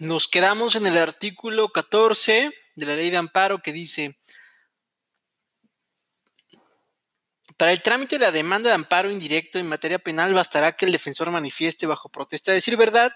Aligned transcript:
Nos 0.00 0.28
quedamos 0.28 0.76
en 0.76 0.86
el 0.86 0.96
artículo 0.96 1.68
14 1.68 2.50
de 2.74 2.86
la 2.86 2.96
ley 2.96 3.10
de 3.10 3.18
amparo 3.18 3.60
que 3.60 3.70
dice, 3.70 4.18
para 7.58 7.70
el 7.70 7.82
trámite 7.82 8.16
de 8.16 8.24
la 8.24 8.32
demanda 8.32 8.70
de 8.70 8.76
amparo 8.76 9.10
indirecto 9.10 9.58
en 9.58 9.68
materia 9.68 9.98
penal 9.98 10.32
bastará 10.32 10.72
que 10.72 10.86
el 10.86 10.92
defensor 10.92 11.30
manifieste 11.30 11.86
bajo 11.86 12.08
protesta 12.08 12.50
de 12.50 12.54
decir 12.54 12.78
verdad 12.78 13.12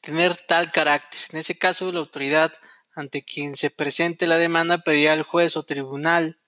tener 0.00 0.36
tal 0.36 0.72
carácter. 0.72 1.20
En 1.30 1.38
ese 1.38 1.56
caso, 1.56 1.92
la 1.92 2.00
autoridad 2.00 2.52
ante 2.96 3.24
quien 3.24 3.54
se 3.54 3.70
presente 3.70 4.26
la 4.26 4.38
demanda 4.38 4.78
pedirá 4.78 5.12
al 5.12 5.22
juez 5.22 5.56
o 5.56 5.62
tribunal 5.62 6.41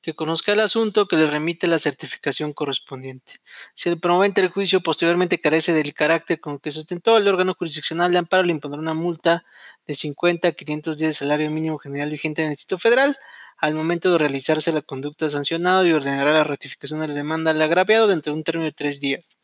que 0.00 0.14
conozca 0.14 0.52
el 0.52 0.60
asunto 0.60 1.06
que 1.06 1.16
le 1.16 1.26
remite 1.26 1.66
la 1.66 1.78
certificación 1.78 2.52
correspondiente. 2.52 3.40
Si 3.74 3.88
el 3.88 3.98
promovente 3.98 4.40
del 4.40 4.50
juicio 4.50 4.80
posteriormente 4.80 5.40
carece 5.40 5.72
del 5.72 5.94
carácter 5.94 6.40
con 6.40 6.58
que 6.58 6.70
sustentó, 6.70 7.16
el 7.16 7.28
órgano 7.28 7.54
jurisdiccional 7.54 8.12
de 8.12 8.18
amparo 8.18 8.44
le 8.44 8.52
impondrá 8.52 8.80
una 8.80 8.94
multa 8.94 9.44
de 9.86 9.94
50 9.94 10.48
a 10.48 10.52
500 10.52 10.98
días 10.98 11.10
de 11.10 11.14
salario 11.14 11.50
mínimo 11.50 11.78
general 11.78 12.10
vigente 12.10 12.42
en 12.42 12.48
el 12.48 12.52
Distrito 12.52 12.78
Federal 12.78 13.16
al 13.58 13.74
momento 13.74 14.12
de 14.12 14.18
realizarse 14.18 14.72
la 14.72 14.82
conducta 14.82 15.28
sancionada 15.28 15.86
y 15.86 15.92
ordenará 15.92 16.32
la 16.32 16.44
ratificación 16.44 17.00
de 17.00 17.08
la 17.08 17.14
demanda 17.14 17.50
al 17.50 17.60
agraviado 17.60 18.06
dentro 18.06 18.32
de 18.32 18.38
un 18.38 18.44
término 18.44 18.66
de 18.66 18.72
tres 18.72 19.00
días. 19.00 19.38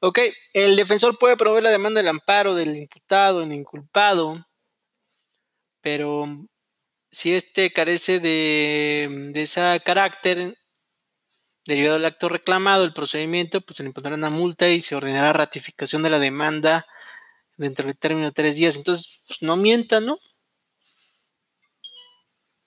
Ok, 0.00 0.20
el 0.52 0.76
defensor 0.76 1.18
puede 1.18 1.36
promover 1.36 1.64
la 1.64 1.70
demanda 1.70 2.00
del 2.00 2.08
amparo 2.08 2.54
del 2.54 2.76
imputado, 2.76 3.42
el 3.42 3.52
inculpado, 3.52 4.46
pero 5.80 6.26
si 7.14 7.32
éste 7.32 7.72
carece 7.72 8.18
de, 8.18 9.30
ese 9.36 9.80
carácter 9.84 10.56
derivado 11.64 11.94
del 11.94 12.06
acto 12.06 12.28
reclamado, 12.28 12.84
el 12.84 12.92
procedimiento, 12.92 13.60
pues 13.60 13.76
se 13.76 13.84
le 13.84 13.90
impondrá 13.90 14.14
una 14.14 14.30
multa 14.30 14.68
y 14.68 14.80
se 14.80 14.96
ordenará 14.96 15.32
ratificación 15.32 16.02
de 16.02 16.10
la 16.10 16.18
demanda 16.18 16.84
dentro 17.56 17.86
del 17.86 17.96
término 17.96 18.26
de 18.26 18.32
tres 18.32 18.56
días. 18.56 18.76
Entonces, 18.76 19.22
pues 19.28 19.42
no 19.42 19.56
mientan, 19.56 20.06
¿no? 20.06 20.18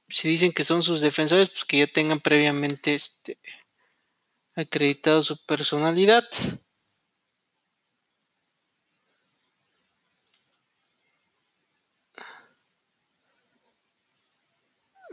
Si 0.08 0.30
dicen 0.30 0.54
que 0.54 0.64
son 0.64 0.82
sus 0.82 1.02
defensores, 1.02 1.50
pues 1.50 1.66
que 1.66 1.80
ya 1.80 1.88
tengan 1.88 2.22
previamente 2.22 2.96
este, 2.96 3.38
acreditado 4.56 5.24
su 5.24 5.46
personalidad. 5.46 6.24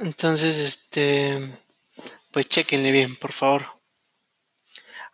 Entonces, 0.05 0.59
este, 0.59 1.39
pues 2.31 2.47
chequenle 2.47 2.93
bien, 2.93 3.17
por 3.17 3.33
favor. 3.33 3.81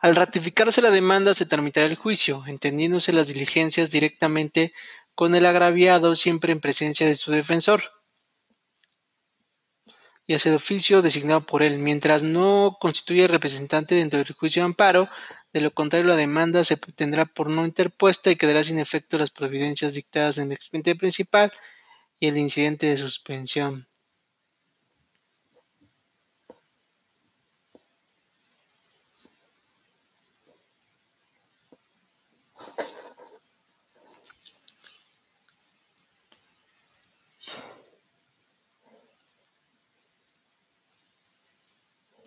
Al 0.00 0.16
ratificarse 0.16 0.82
la 0.82 0.90
demanda 0.90 1.32
se 1.32 1.46
tramitará 1.46 1.86
el 1.86 1.94
juicio, 1.94 2.42
entendiéndose 2.48 3.12
las 3.12 3.28
diligencias 3.28 3.92
directamente 3.92 4.72
con 5.14 5.36
el 5.36 5.46
agraviado 5.46 6.16
siempre 6.16 6.52
en 6.52 6.58
presencia 6.58 7.06
de 7.06 7.14
su 7.14 7.30
defensor 7.30 7.84
y 10.26 10.34
hace 10.34 10.50
de 10.50 10.56
oficio 10.56 11.02
designado 11.02 11.46
por 11.46 11.62
él, 11.62 11.78
mientras 11.78 12.24
no 12.24 12.76
constituye 12.80 13.28
representante 13.28 13.94
dentro 13.94 14.18
del 14.18 14.32
juicio 14.32 14.62
de 14.62 14.66
amparo, 14.66 15.08
de 15.52 15.60
lo 15.60 15.72
contrario 15.72 16.08
la 16.08 16.16
demanda 16.16 16.64
se 16.64 16.76
tendrá 16.76 17.26
por 17.26 17.48
no 17.48 17.64
interpuesta 17.64 18.32
y 18.32 18.36
quedará 18.36 18.64
sin 18.64 18.80
efecto 18.80 19.18
las 19.18 19.30
providencias 19.30 19.94
dictadas 19.94 20.38
en 20.38 20.46
el 20.46 20.52
expediente 20.52 20.96
principal 20.96 21.52
y 22.18 22.26
el 22.26 22.38
incidente 22.38 22.86
de 22.86 22.96
suspensión. 22.96 23.89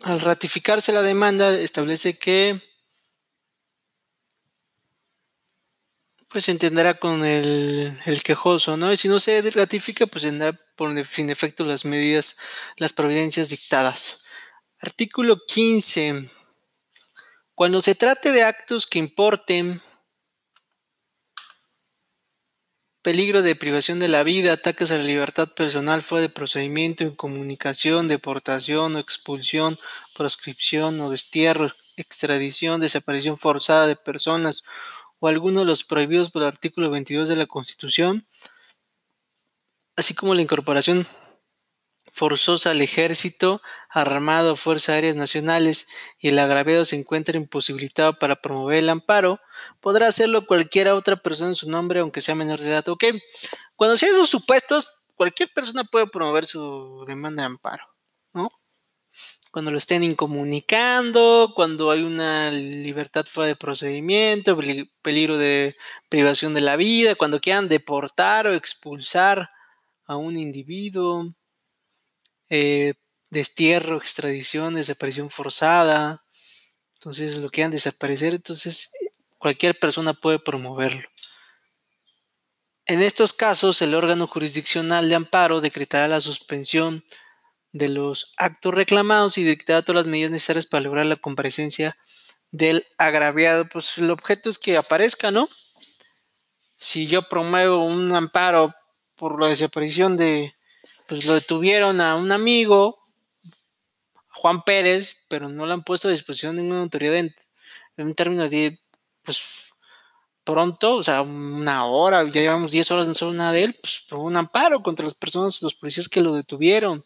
Al 0.03 0.19
ratificarse 0.19 0.91
la 0.91 1.01
demanda, 1.01 1.57
establece 1.57 2.17
que 2.17 2.61
pues 6.29 6.45
se 6.45 6.51
entenderá 6.51 6.99
con 6.99 7.23
el, 7.23 7.99
quejoso, 8.23 8.75
¿no? 8.75 8.91
Y 8.91 8.97
si 8.97 9.07
no 9.07 9.19
se 9.19 9.39
ratifica, 9.51 10.07
pues 10.07 10.23
tendrá 10.23 10.59
por 10.75 11.05
fin 11.05 11.29
efecto 11.29 11.63
las 11.63 11.85
medidas, 11.85 12.37
las 12.77 12.91
providencias 12.91 13.49
dictadas. 13.49 14.23
Artículo 14.79 15.37
15. 15.45 16.31
Cuando 17.53 17.81
se 17.81 17.93
trate 17.93 18.31
de 18.31 18.41
actos 18.41 18.87
que 18.87 18.97
importen 18.97 19.79
peligro 23.03 23.41
de 23.41 23.55
privación 23.55 23.99
de 23.99 24.07
la 24.07 24.23
vida, 24.23 24.53
ataques 24.53 24.89
a 24.89 24.97
la 24.97 25.03
libertad 25.03 25.49
personal 25.49 26.01
fuera 26.01 26.21
de 26.21 26.29
procedimiento, 26.29 27.03
incomunicación, 27.03 28.07
deportación 28.07 28.95
o 28.95 28.99
expulsión, 28.99 29.77
proscripción 30.15 30.99
o 31.01 31.09
destierro, 31.09 31.71
extradición, 31.97 32.79
desaparición 32.79 33.37
forzada 33.37 33.87
de 33.87 33.97
personas 33.97 34.63
o 35.19 35.27
alguno 35.27 35.59
de 35.59 35.65
los 35.65 35.83
prohibidos 35.83 36.31
por 36.31 36.41
el 36.43 36.47
artículo 36.47 36.89
22 36.89 37.27
de 37.27 37.35
la 37.35 37.45
Constitución, 37.45 38.25
así 39.97 40.15
como 40.15 40.33
la 40.33 40.41
incorporación 40.41 41.05
forzosa 42.07 42.71
al 42.71 42.81
ejército 42.81 43.61
armado, 43.89 44.55
Fuerzas 44.55 44.95
Aéreas 44.95 45.15
Nacionales 45.15 45.87
y 46.19 46.29
el 46.29 46.39
agraviado 46.39 46.85
se 46.85 46.95
encuentra 46.95 47.37
imposibilitado 47.37 48.17
para 48.19 48.35
promover 48.35 48.79
el 48.79 48.89
amparo, 48.89 49.39
podrá 49.79 50.07
hacerlo 50.07 50.45
cualquier 50.45 50.89
otra 50.89 51.15
persona 51.15 51.49
en 51.49 51.55
su 51.55 51.69
nombre, 51.69 51.99
aunque 51.99 52.21
sea 52.21 52.35
menor 52.35 52.59
de 52.59 52.69
edad. 52.69 52.87
Ok, 52.89 53.05
cuando 53.75 53.97
se 53.97 54.07
esos 54.07 54.29
supuestos, 54.29 54.95
cualquier 55.15 55.49
persona 55.53 55.83
puede 55.83 56.07
promover 56.07 56.45
su 56.45 57.05
demanda 57.07 57.43
de 57.43 57.47
amparo, 57.47 57.85
¿no? 58.33 58.49
Cuando 59.51 59.69
lo 59.69 59.77
estén 59.77 60.03
incomunicando, 60.03 61.53
cuando 61.55 61.91
hay 61.91 62.01
una 62.01 62.49
libertad 62.49 63.25
fuera 63.29 63.49
de 63.49 63.55
procedimiento, 63.55 64.57
peligro 65.03 65.37
de 65.37 65.75
privación 66.09 66.55
de 66.55 66.61
la 66.61 66.75
vida, 66.75 67.13
cuando 67.13 67.39
quieran 67.39 67.69
deportar 67.69 68.47
o 68.47 68.53
expulsar 68.53 69.51
a 70.05 70.15
un 70.15 70.37
individuo, 70.37 71.35
eh, 72.55 72.93
destierro, 73.31 73.97
extradición, 73.97 74.75
desaparición 74.75 75.31
forzada. 75.31 76.23
Entonces 76.93 77.37
lo 77.37 77.49
quieran 77.49 77.71
desaparecer, 77.71 78.35
entonces 78.35 78.91
cualquier 79.39 79.79
persona 79.79 80.13
puede 80.13 80.37
promoverlo. 80.37 81.09
En 82.85 83.01
estos 83.01 83.33
casos, 83.33 83.81
el 83.81 83.95
órgano 83.95 84.27
jurisdiccional 84.27 85.09
de 85.09 85.15
amparo 85.15 85.61
decretará 85.61 86.07
la 86.07 86.21
suspensión 86.21 87.03
de 87.71 87.89
los 87.89 88.33
actos 88.37 88.75
reclamados 88.75 89.39
y 89.39 89.43
dictará 89.43 89.81
todas 89.81 90.05
las 90.05 90.11
medidas 90.11 90.29
necesarias 90.29 90.67
para 90.67 90.83
lograr 90.83 91.07
la 91.07 91.15
comparecencia 91.15 91.97
del 92.51 92.85
agraviado. 92.99 93.67
Pues 93.67 93.97
el 93.97 94.11
objeto 94.11 94.51
es 94.51 94.59
que 94.59 94.77
aparezca, 94.77 95.31
¿no? 95.31 95.49
Si 96.77 97.07
yo 97.07 97.27
promuevo 97.27 97.83
un 97.83 98.13
amparo 98.13 98.75
por 99.15 99.41
la 99.41 99.47
desaparición 99.47 100.17
de, 100.17 100.53
pues 101.07 101.25
lo 101.25 101.33
detuvieron 101.33 102.01
a 102.01 102.15
un 102.15 102.31
amigo, 102.31 102.99
Juan 104.29 104.63
Pérez, 104.63 105.17
pero 105.27 105.49
no 105.49 105.65
le 105.65 105.73
han 105.73 105.83
puesto 105.83 106.07
a 106.07 106.11
disposición 106.11 106.55
ninguna 106.55 106.81
autoridad 106.81 107.15
en, 107.15 107.35
un 107.97 108.13
término 108.15 108.49
de, 108.49 108.79
pues, 109.21 109.41
pronto, 110.43 110.95
o 110.95 111.03
sea, 111.03 111.21
una 111.21 111.85
hora, 111.85 112.23
ya 112.25 112.41
llevamos 112.41 112.71
10 112.71 112.91
horas, 112.91 113.07
no 113.07 113.15
solo 113.15 113.33
nada 113.33 113.51
de 113.51 113.65
él, 113.65 113.75
pues, 113.81 114.05
por 114.09 114.19
un 114.19 114.35
amparo 114.35 114.81
contra 114.81 115.05
las 115.05 115.13
personas, 115.13 115.61
los 115.61 115.75
policías 115.75 116.09
que 116.09 116.21
lo 116.21 116.33
detuvieron, 116.33 117.03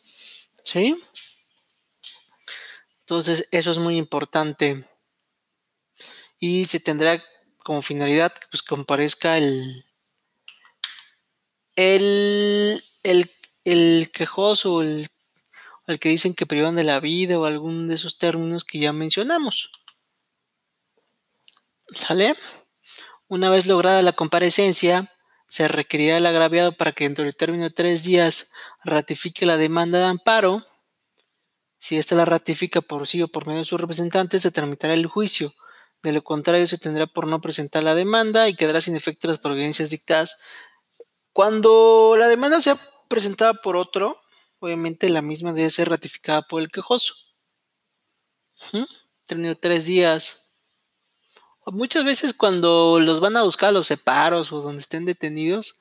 ¿sí? 0.63 0.95
Entonces, 3.01 3.47
eso 3.51 3.71
es 3.71 3.77
muy 3.77 3.97
importante. 3.97 4.85
Y 6.39 6.65
se 6.65 6.79
tendrá 6.79 7.23
como 7.67 7.81
finalidad 7.81 8.33
que 8.33 8.47
pues 8.49 8.63
comparezca 8.63 9.37
el, 9.37 9.85
el, 11.75 12.83
el 13.03 13.29
el 13.67 14.11
quejoso 14.13 14.81
el, 14.81 15.09
el 15.87 15.99
que 15.99 16.07
dicen 16.09 16.33
que 16.33 16.45
privan 16.45 16.77
de 16.77 16.85
la 16.85 17.01
vida 17.01 17.37
o 17.37 17.45
algún 17.45 17.89
de 17.89 17.95
esos 17.95 18.17
términos 18.17 18.63
que 18.63 18.79
ya 18.79 18.93
mencionamos. 18.93 19.71
¿Sale? 21.89 22.33
Una 23.27 23.49
vez 23.49 23.67
lograda 23.67 24.01
la 24.01 24.13
comparecencia, 24.13 25.13
se 25.47 25.67
requerirá 25.67 26.15
el 26.17 26.25
agraviado 26.25 26.71
para 26.71 26.93
que 26.93 27.03
dentro 27.03 27.25
del 27.25 27.35
término 27.35 27.63
de 27.63 27.71
tres 27.71 28.05
días 28.05 28.53
ratifique 28.85 29.45
la 29.45 29.57
demanda 29.57 29.99
de 29.99 30.05
amparo. 30.05 30.65
Si 31.77 31.97
ésta 31.97 32.15
la 32.15 32.23
ratifica 32.23 32.79
por 32.79 33.05
sí 33.05 33.21
o 33.21 33.27
por 33.27 33.47
medio 33.47 33.59
de 33.59 33.65
su 33.65 33.77
representante, 33.77 34.39
se 34.39 34.51
tramitará 34.51 34.93
el 34.93 35.07
juicio. 35.07 35.53
De 36.03 36.13
lo 36.13 36.23
contrario, 36.23 36.67
se 36.67 36.77
tendrá 36.77 37.05
por 37.05 37.27
no 37.27 37.41
presentar 37.41 37.83
la 37.83 37.95
demanda 37.95 38.47
y 38.47 38.55
quedará 38.55 38.79
sin 38.79 38.95
efecto 38.95 39.27
las 39.27 39.39
providencias 39.39 39.89
dictadas. 39.89 40.37
Cuando 41.33 42.15
la 42.17 42.29
demanda 42.29 42.61
sea 42.61 42.77
presentada 43.07 43.53
por 43.53 43.75
otro, 43.75 44.15
obviamente 44.59 45.09
la 45.09 45.21
misma 45.21 45.53
debe 45.53 45.69
ser 45.69 45.89
ratificada 45.89 46.41
por 46.41 46.61
el 46.61 46.69
quejoso. 46.69 47.15
Tenido 49.25 49.55
tres 49.55 49.85
días. 49.85 50.55
Muchas 51.65 52.05
veces 52.05 52.33
cuando 52.33 52.99
los 52.99 53.19
van 53.19 53.35
a 53.35 53.43
buscar 53.43 53.69
a 53.69 53.73
los 53.73 53.87
separos 53.87 54.51
o 54.51 54.61
donde 54.61 54.81
estén 54.81 55.05
detenidos, 55.05 55.79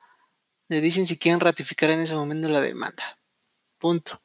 le 0.67 0.81
dicen 0.81 1.05
si 1.05 1.17
quieren 1.17 1.39
ratificar 1.39 1.89
en 1.91 2.01
ese 2.01 2.13
momento 2.13 2.49
la 2.49 2.59
demanda. 2.59 3.17
Punto. 3.77 4.21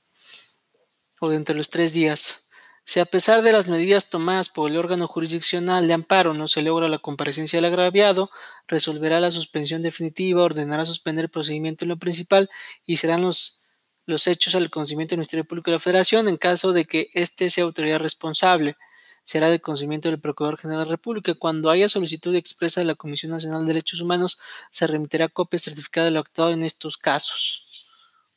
O 1.20 1.28
dentro 1.28 1.54
de 1.54 1.58
los 1.58 1.70
tres 1.70 1.92
días. 1.92 2.41
Si 2.84 2.98
a 3.00 3.04
pesar 3.04 3.42
de 3.42 3.52
las 3.52 3.68
medidas 3.68 4.10
tomadas 4.10 4.48
por 4.48 4.70
el 4.70 4.76
órgano 4.76 5.06
jurisdiccional 5.06 5.86
de 5.86 5.94
amparo 5.94 6.34
no 6.34 6.48
se 6.48 6.62
logra 6.62 6.88
la 6.88 6.98
comparecencia 6.98 7.56
del 7.56 7.66
agraviado, 7.66 8.30
resolverá 8.66 9.20
la 9.20 9.30
suspensión 9.30 9.82
definitiva, 9.82 10.42
ordenará 10.42 10.84
suspender 10.84 11.26
el 11.26 11.30
procedimiento 11.30 11.84
en 11.84 11.90
lo 11.90 11.98
principal 11.98 12.50
y 12.84 12.96
serán 12.96 13.22
los, 13.22 13.62
los 14.04 14.26
hechos 14.26 14.54
al 14.56 14.68
conocimiento 14.70 15.12
del 15.12 15.20
Ministerio 15.20 15.44
Público 15.44 15.70
de 15.70 15.76
la 15.76 15.80
Federación 15.80 16.28
en 16.28 16.36
caso 16.36 16.72
de 16.72 16.84
que 16.84 17.08
éste 17.14 17.50
sea 17.50 17.64
autoridad 17.64 18.00
responsable 18.00 18.76
será 19.24 19.50
del 19.50 19.60
conocimiento 19.60 20.08
del 20.08 20.20
Procurador 20.20 20.58
General 20.58 20.80
de 20.80 20.86
la 20.86 20.90
República. 20.90 21.34
Cuando 21.34 21.70
haya 21.70 21.88
solicitud 21.88 22.34
expresa 22.34 22.80
de 22.80 22.86
la 22.86 22.94
Comisión 22.94 23.32
Nacional 23.32 23.60
de 23.60 23.68
Derechos 23.68 24.00
Humanos, 24.00 24.38
se 24.70 24.86
remitirá 24.86 25.28
copia 25.28 25.60
certificada 25.60 26.06
de 26.06 26.10
lo 26.10 26.20
actuado 26.20 26.50
en 26.50 26.64
estos 26.64 26.96
casos. 26.96 27.71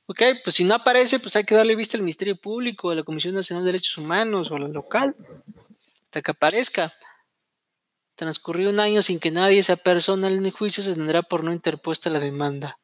Ok, 0.08 0.22
pues 0.44 0.56
si 0.56 0.64
no 0.64 0.76
aparece, 0.76 1.20
pues 1.20 1.36
hay 1.36 1.44
que 1.44 1.56
darle 1.56 1.76
vista 1.76 1.98
al 1.98 2.04
Ministerio 2.04 2.36
Público, 2.36 2.92
a 2.92 2.96
la 2.96 3.04
Comisión 3.04 3.34
Nacional 3.34 3.64
de 3.64 3.72
Derechos 3.72 3.98
Humanos 3.98 4.52
o 4.52 4.56
a 4.56 4.60
la 4.60 4.68
local, 4.68 5.16
hasta 6.04 6.22
que 6.22 6.32
aparezca. 6.32 6.94
Transcurrió 8.14 8.70
un 8.70 8.80
año 8.80 9.02
sin 9.02 9.20
que 9.20 9.32
nadie 9.32 9.60
esa 9.60 9.76
persona 9.76 10.28
en 10.28 10.46
el 10.46 10.52
juicio, 10.52 10.84
se 10.84 10.94
tendrá 10.94 11.24
por 11.24 11.44
no 11.44 11.52
interpuesta 11.52 12.12
la 12.12 12.20
demanda. 12.20 12.80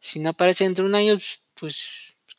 Si 0.00 0.18
no 0.18 0.30
aparece 0.30 0.64
dentro 0.64 0.84
de 0.84 0.90
un 0.90 0.96
año, 0.96 1.18
pues 1.54 1.88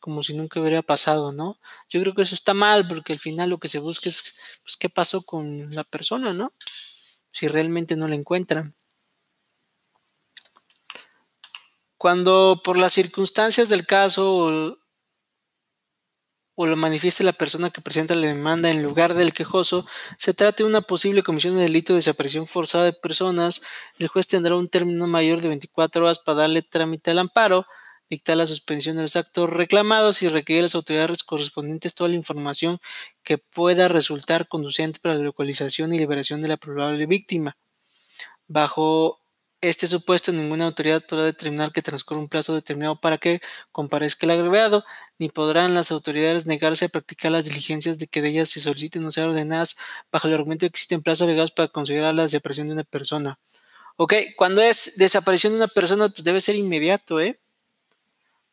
como 0.00 0.22
si 0.22 0.34
nunca 0.34 0.60
hubiera 0.60 0.82
pasado, 0.82 1.32
¿no? 1.32 1.58
Yo 1.88 2.00
creo 2.00 2.14
que 2.14 2.22
eso 2.22 2.34
está 2.34 2.54
mal 2.54 2.86
porque 2.88 3.12
al 3.12 3.18
final 3.18 3.50
lo 3.50 3.58
que 3.58 3.68
se 3.68 3.78
busca 3.78 4.08
es 4.08 4.38
pues, 4.62 4.76
qué 4.76 4.88
pasó 4.88 5.22
con 5.22 5.70
la 5.70 5.84
persona, 5.84 6.32
¿no? 6.32 6.52
Si 7.32 7.46
realmente 7.46 7.96
no 7.96 8.08
la 8.08 8.14
encuentran. 8.14 8.74
Cuando 11.98 12.60
por 12.62 12.78
las 12.78 12.92
circunstancias 12.92 13.68
del 13.68 13.84
caso 13.84 14.76
o 16.54 16.66
lo 16.66 16.76
manifieste 16.76 17.24
la 17.24 17.32
persona 17.32 17.70
que 17.70 17.80
presenta 17.80 18.14
la 18.14 18.28
demanda 18.28 18.70
en 18.70 18.84
lugar 18.84 19.14
del 19.14 19.32
quejoso, 19.32 19.84
se 20.16 20.32
trate 20.32 20.62
de 20.62 20.68
una 20.68 20.80
posible 20.80 21.24
comisión 21.24 21.56
de 21.56 21.62
delito 21.62 21.92
de 21.92 21.98
desaparición 21.98 22.46
forzada 22.46 22.84
de 22.84 22.92
personas, 22.92 23.62
el 23.98 24.06
juez 24.06 24.28
tendrá 24.28 24.54
un 24.54 24.68
término 24.68 25.08
mayor 25.08 25.40
de 25.40 25.48
24 25.48 26.04
horas 26.04 26.20
para 26.20 26.38
darle 26.38 26.62
trámite 26.62 27.10
al 27.10 27.18
amparo, 27.18 27.66
dictar 28.08 28.36
la 28.36 28.46
suspensión 28.46 28.96
de 28.96 29.02
los 29.02 29.16
actos 29.16 29.50
reclamados 29.50 30.22
y 30.22 30.28
requerir 30.28 30.60
a 30.60 30.62
las 30.64 30.76
autoridades 30.76 31.24
correspondientes 31.24 31.94
toda 31.94 32.10
la 32.10 32.16
información 32.16 32.78
que 33.24 33.38
pueda 33.38 33.88
resultar 33.88 34.46
conducente 34.46 35.00
para 35.00 35.16
la 35.16 35.24
localización 35.24 35.92
y 35.92 35.98
liberación 35.98 36.42
de 36.42 36.48
la 36.48 36.56
probable 36.56 37.06
víctima. 37.06 37.56
Bajo 38.46 39.20
este 39.60 39.86
supuesto, 39.88 40.32
ninguna 40.32 40.66
autoridad 40.66 41.04
podrá 41.04 41.24
determinar 41.24 41.72
que 41.72 41.82
transcurra 41.82 42.20
un 42.20 42.28
plazo 42.28 42.54
determinado 42.54 43.00
para 43.00 43.18
que 43.18 43.40
comparezca 43.72 44.26
el 44.26 44.32
agravado, 44.32 44.84
ni 45.18 45.28
podrán 45.28 45.74
las 45.74 45.90
autoridades 45.90 46.46
negarse 46.46 46.84
a 46.84 46.88
practicar 46.88 47.32
las 47.32 47.44
diligencias 47.44 47.98
de 47.98 48.06
que 48.06 48.22
de 48.22 48.28
ellas 48.28 48.50
se 48.50 48.60
soliciten 48.60 49.02
no 49.02 49.10
sean 49.10 49.30
ordenadas 49.30 49.76
bajo 50.12 50.28
el 50.28 50.34
argumento 50.34 50.66
de 50.66 50.70
que 50.70 50.76
existen 50.76 51.02
plazos 51.02 51.28
legales 51.28 51.50
para 51.50 51.68
considerar 51.68 52.14
la 52.14 52.22
desaparición 52.22 52.68
de 52.68 52.74
una 52.74 52.84
persona. 52.84 53.38
Ok, 53.96 54.14
cuando 54.36 54.62
es 54.62 54.96
desaparición 54.96 55.54
de 55.54 55.58
una 55.58 55.68
persona, 55.68 56.08
pues 56.08 56.22
debe 56.22 56.40
ser 56.40 56.54
inmediato, 56.54 57.20
¿eh? 57.20 57.36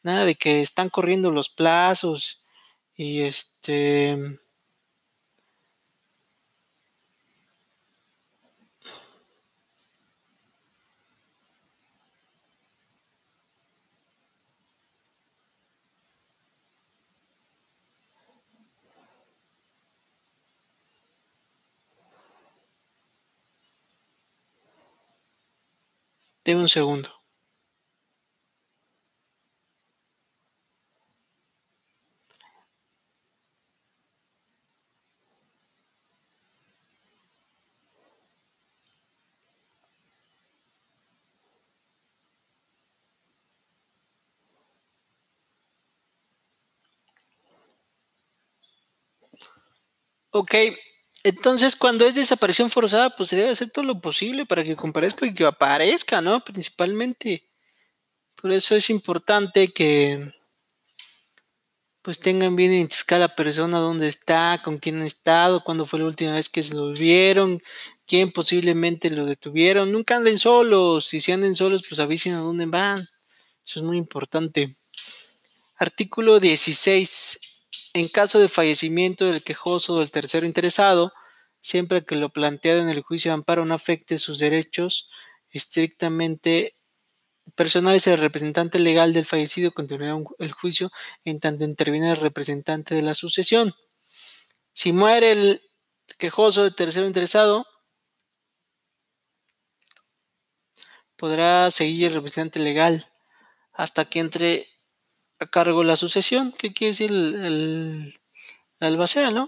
Nada 0.01 0.25
de 0.25 0.35
que 0.35 0.61
están 0.61 0.89
corriendo 0.89 1.31
los 1.31 1.49
plazos 1.49 2.41
y 2.95 3.21
este 3.21 4.39
de 26.45 26.55
un 26.55 26.69
segundo. 26.69 27.09
Ok, 50.31 50.53
entonces, 51.25 51.75
cuando 51.75 52.05
es 52.05 52.13
desaparición 52.13 52.69
forzada, 52.69 53.09
pues 53.09 53.29
se 53.29 53.35
debe 53.35 53.49
hacer 53.49 53.71
todo 53.71 53.83
lo 53.83 53.99
posible 53.99 54.45
para 54.45 54.63
que 54.63 54.75
comparezca 54.75 55.25
y 55.25 55.33
que 55.33 55.43
aparezca, 55.43 56.21
¿no? 56.21 56.43
Principalmente. 56.43 57.49
Por 58.35 58.51
eso 58.51 58.75
es 58.75 58.91
importante 58.91 59.73
que 59.73 60.31
pues 62.03 62.19
tengan 62.19 62.55
bien 62.55 62.71
identificada 62.71 63.21
la 63.21 63.35
persona, 63.35 63.79
dónde 63.79 64.07
está, 64.07 64.61
con 64.63 64.77
quién 64.77 65.01
ha 65.01 65.07
estado, 65.07 65.63
cuándo 65.63 65.87
fue 65.87 65.97
la 65.97 66.05
última 66.05 66.33
vez 66.33 66.47
que 66.47 66.61
se 66.61 66.75
lo 66.75 66.93
vieron, 66.93 67.59
quién 68.05 68.31
posiblemente 68.31 69.09
lo 69.09 69.25
detuvieron. 69.25 69.91
Nunca 69.91 70.17
anden 70.17 70.37
solos, 70.37 71.07
si 71.07 71.21
se 71.21 71.33
anden 71.33 71.55
solos, 71.55 71.87
pues 71.89 71.99
avisen 71.99 72.35
a 72.35 72.41
dónde 72.41 72.67
van. 72.67 72.99
Eso 73.65 73.79
es 73.79 73.81
muy 73.81 73.97
importante. 73.97 74.77
Artículo 75.77 76.39
16 76.39 77.44
en 77.95 78.09
caso 78.09 78.39
de 78.39 78.49
fallecimiento 78.49 79.23
del 79.23 79.41
quejoso 79.41 79.93
o 79.93 79.99
del 79.99 80.11
tercero 80.11 80.45
interesado, 80.45 81.13
siempre 81.61 82.03
que 82.03 82.17
lo 82.17 82.29
planteado 82.29 82.81
en 82.81 82.89
el 82.89 83.01
juicio 83.01 83.31
de 83.31 83.35
amparo 83.35 83.63
no 83.63 83.73
afecte 83.73 84.17
sus 84.17 84.37
derechos 84.37 85.09
estrictamente 85.49 86.75
personales, 87.55 88.05
el 88.07 88.17
representante 88.17 88.79
legal 88.79 89.13
del 89.13 89.25
fallecido 89.25 89.71
continuará 89.71 90.17
el 90.39 90.51
juicio 90.51 90.91
en 91.23 91.39
tanto 91.39 91.63
interviene 91.63 92.11
el 92.11 92.17
representante 92.17 92.95
de 92.95 93.01
la 93.01 93.15
sucesión. 93.15 93.73
Si 94.73 94.91
muere 94.91 95.31
el 95.31 95.61
quejoso 96.17 96.63
del 96.63 96.75
tercero 96.75 97.07
interesado, 97.07 97.65
podrá 101.15 101.71
seguir 101.71 102.07
el 102.07 102.15
representante 102.15 102.59
legal 102.59 103.07
hasta 103.71 104.03
que 104.03 104.19
entre 104.19 104.65
a 105.39 105.45
cargo 105.45 105.83
la 105.83 105.95
sucesión, 105.95 106.53
¿qué 106.57 106.73
quiere 106.73 106.91
decir 106.91 107.11
el, 107.11 108.19
albacea, 108.79 109.31
no? 109.31 109.47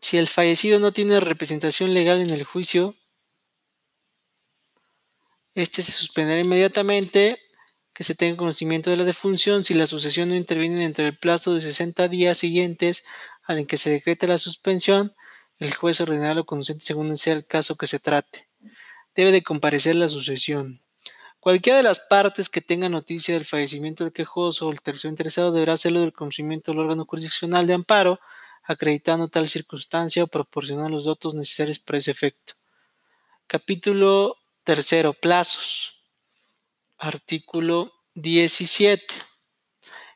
Si 0.00 0.18
el 0.18 0.28
fallecido 0.28 0.78
no 0.78 0.92
tiene 0.92 1.20
representación 1.20 1.92
legal 1.92 2.20
en 2.20 2.30
el 2.30 2.44
juicio, 2.44 2.94
este 5.54 5.82
se 5.82 5.92
suspenderá 5.92 6.40
inmediatamente 6.40 7.38
que 7.92 8.04
se 8.04 8.14
tenga 8.14 8.36
conocimiento 8.36 8.90
de 8.90 8.96
la 8.96 9.04
defunción 9.04 9.64
si 9.64 9.74
la 9.74 9.86
sucesión 9.86 10.30
no 10.30 10.36
interviene 10.36 10.84
entre 10.84 11.08
el 11.08 11.18
plazo 11.18 11.54
de 11.54 11.60
60 11.60 12.08
días 12.08 12.38
siguientes 12.38 13.04
al 13.44 13.58
en 13.58 13.66
que 13.66 13.76
se 13.76 13.90
decrete 13.90 14.26
la 14.26 14.38
suspensión, 14.38 15.14
el 15.58 15.74
juez 15.74 16.00
ordenará 16.00 16.34
lo 16.34 16.46
conducente 16.46 16.84
según 16.84 17.16
sea 17.18 17.34
el 17.34 17.46
caso 17.46 17.76
que 17.76 17.86
se 17.86 17.98
trate. 17.98 18.48
Debe 19.14 19.32
de 19.32 19.42
comparecer 19.42 19.96
la 19.96 20.08
sucesión. 20.08 20.82
Cualquiera 21.40 21.78
de 21.78 21.82
las 21.82 22.00
partes 22.00 22.50
que 22.50 22.60
tenga 22.60 22.90
noticia 22.90 23.32
del 23.32 23.46
fallecimiento 23.46 24.04
del 24.04 24.12
quejoso 24.12 24.68
o 24.68 24.72
el 24.72 24.82
tercero 24.82 25.10
interesado 25.10 25.52
deberá 25.52 25.72
hacerlo 25.72 26.00
del 26.00 26.12
conocimiento 26.12 26.70
del 26.70 26.80
órgano 26.80 27.06
jurisdiccional 27.06 27.66
de 27.66 27.72
amparo, 27.72 28.20
acreditando 28.62 29.26
tal 29.28 29.48
circunstancia 29.48 30.22
o 30.22 30.26
proporcionando 30.26 30.90
los 30.90 31.06
datos 31.06 31.34
necesarios 31.34 31.78
para 31.78 31.96
ese 31.96 32.10
efecto. 32.10 32.52
Capítulo 33.46 34.36
tercero, 34.64 35.14
plazos. 35.14 36.02
Artículo 36.98 37.90
17. 38.16 39.02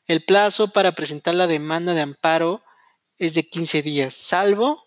El 0.06 0.22
plazo 0.26 0.68
para 0.68 0.92
presentar 0.92 1.34
la 1.34 1.46
demanda 1.46 1.94
de 1.94 2.02
amparo 2.02 2.62
es 3.16 3.32
de 3.32 3.48
15 3.48 3.80
días, 3.80 4.14
salvo, 4.14 4.86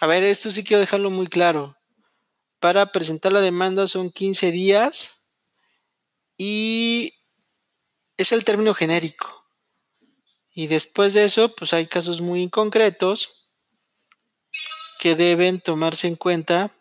a 0.00 0.06
ver, 0.06 0.22
esto 0.22 0.50
sí 0.50 0.64
quiero 0.64 0.80
dejarlo 0.80 1.08
muy 1.08 1.28
claro. 1.28 1.78
Para 2.60 2.92
presentar 2.92 3.32
la 3.32 3.40
demanda 3.40 3.86
son 3.86 4.10
15 4.10 4.50
días 4.50 5.17
y 6.38 7.12
es 8.16 8.32
el 8.32 8.44
término 8.44 8.72
genérico. 8.72 9.44
Y 10.54 10.68
después 10.68 11.14
de 11.14 11.24
eso, 11.24 11.54
pues 11.54 11.74
hay 11.74 11.86
casos 11.86 12.20
muy 12.20 12.48
concretos 12.48 13.50
que 15.00 15.14
deben 15.14 15.60
tomarse 15.60 16.08
en 16.08 16.16
cuenta 16.16 16.74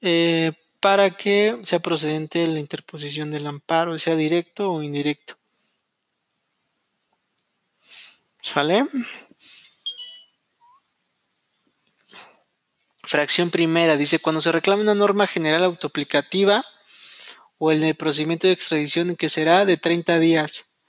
eh, 0.00 0.52
para 0.80 1.16
que 1.16 1.60
sea 1.62 1.78
procedente 1.78 2.44
la 2.46 2.58
interposición 2.58 3.30
del 3.30 3.46
amparo, 3.46 3.98
sea 3.98 4.16
directo 4.16 4.68
o 4.68 4.82
indirecto. 4.82 5.36
¿Sale? 8.40 8.84
Fracción 13.04 13.50
primera 13.50 13.96
dice, 13.96 14.18
cuando 14.18 14.40
se 14.40 14.50
reclama 14.50 14.82
una 14.82 14.94
norma 14.94 15.28
general 15.28 15.62
autoaplicativa 15.62 16.64
o 17.64 17.70
el 17.70 17.94
procedimiento 17.94 18.48
de 18.48 18.54
extradición 18.54 19.14
que 19.14 19.28
será 19.28 19.64
de 19.64 19.76
30 19.76 20.18
días. 20.18 20.80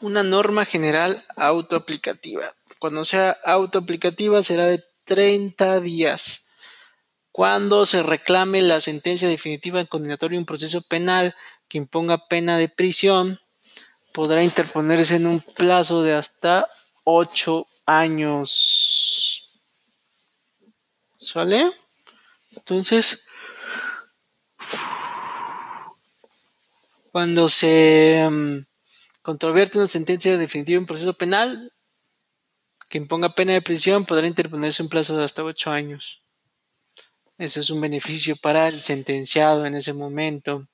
Una 0.00 0.24
norma 0.24 0.64
general 0.64 1.24
autoaplicativa. 1.36 2.56
Cuando 2.80 3.04
sea 3.04 3.38
autoaplicativa 3.44 4.42
será 4.42 4.66
de 4.66 4.82
30 5.04 5.78
días. 5.78 6.48
Cuando 7.30 7.86
se 7.86 8.02
reclame 8.02 8.62
la 8.62 8.80
sentencia 8.80 9.28
definitiva 9.28 9.78
en 9.78 9.86
condenatorio 9.86 10.38
en 10.38 10.40
un 10.40 10.46
proceso 10.46 10.82
penal 10.82 11.36
que 11.68 11.78
imponga 11.78 12.26
pena 12.26 12.58
de 12.58 12.68
prisión, 12.68 13.38
podrá 14.12 14.42
interponerse 14.42 15.14
en 15.14 15.28
un 15.28 15.40
plazo 15.40 16.02
de 16.02 16.14
hasta 16.14 16.66
8 17.04 17.64
años. 17.86 19.48
¿Sale? 21.14 21.64
Entonces, 22.56 23.26
cuando 27.12 27.50
se 27.50 28.24
um, 28.26 28.64
controvierte 29.20 29.78
una 29.78 29.86
sentencia 29.86 30.36
definitiva 30.38 30.80
en 30.80 30.86
proceso 30.86 31.12
penal 31.12 31.72
que 32.88 32.98
imponga 32.98 33.34
pena 33.34 33.52
de 33.52 33.62
prisión, 33.62 34.04
podrá 34.04 34.26
interponerse 34.26 34.82
un 34.82 34.88
plazo 34.88 35.16
de 35.16 35.24
hasta 35.24 35.44
8 35.44 35.70
años. 35.70 36.22
Eso 37.38 37.60
es 37.60 37.70
un 37.70 37.80
beneficio 37.80 38.36
para 38.36 38.66
el 38.66 38.72
sentenciado 38.72 39.64
en 39.66 39.74
ese 39.74 39.92
momento. 39.92 40.68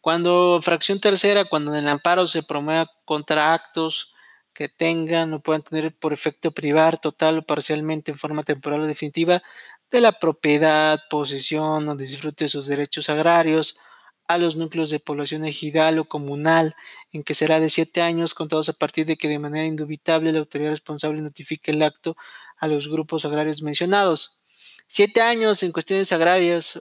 Cuando 0.00 0.60
fracción 0.62 1.00
tercera, 1.00 1.44
cuando 1.44 1.72
en 1.72 1.78
el 1.78 1.88
amparo 1.88 2.26
se 2.26 2.42
promueva 2.42 2.86
contra 3.04 3.54
actos 3.54 4.14
que 4.52 4.68
tengan 4.68 5.32
o 5.32 5.40
puedan 5.40 5.62
tener 5.62 5.94
por 5.96 6.12
efecto 6.12 6.52
privar 6.52 6.98
total 6.98 7.38
o 7.38 7.42
parcialmente 7.42 8.12
en 8.12 8.18
forma 8.18 8.42
temporal 8.42 8.82
o 8.82 8.86
definitiva 8.86 9.42
de 9.90 10.00
la 10.00 10.12
propiedad, 10.12 11.00
posesión 11.08 11.88
o 11.88 11.96
disfrute 11.96 12.44
de 12.44 12.48
sus 12.48 12.66
derechos 12.66 13.08
agrarios 13.08 13.78
a 14.26 14.38
los 14.38 14.56
núcleos 14.56 14.90
de 14.90 15.00
población 15.00 15.44
ejidal 15.44 15.98
o 15.98 16.08
comunal, 16.08 16.74
en 17.12 17.22
que 17.22 17.34
será 17.34 17.60
de 17.60 17.70
siete 17.70 18.00
años 18.02 18.34
contados 18.34 18.68
a 18.68 18.72
partir 18.72 19.06
de 19.06 19.16
que 19.16 19.28
de 19.28 19.38
manera 19.38 19.66
indubitable 19.66 20.32
la 20.32 20.38
autoridad 20.38 20.70
responsable 20.70 21.20
notifique 21.20 21.70
el 21.72 21.82
acto 21.82 22.16
a 22.56 22.66
los 22.68 22.88
grupos 22.88 23.24
agrarios 23.24 23.62
mencionados. 23.62 24.40
Siete 24.86 25.20
años 25.20 25.62
en 25.62 25.72
cuestiones 25.72 26.12
agrarias, 26.12 26.80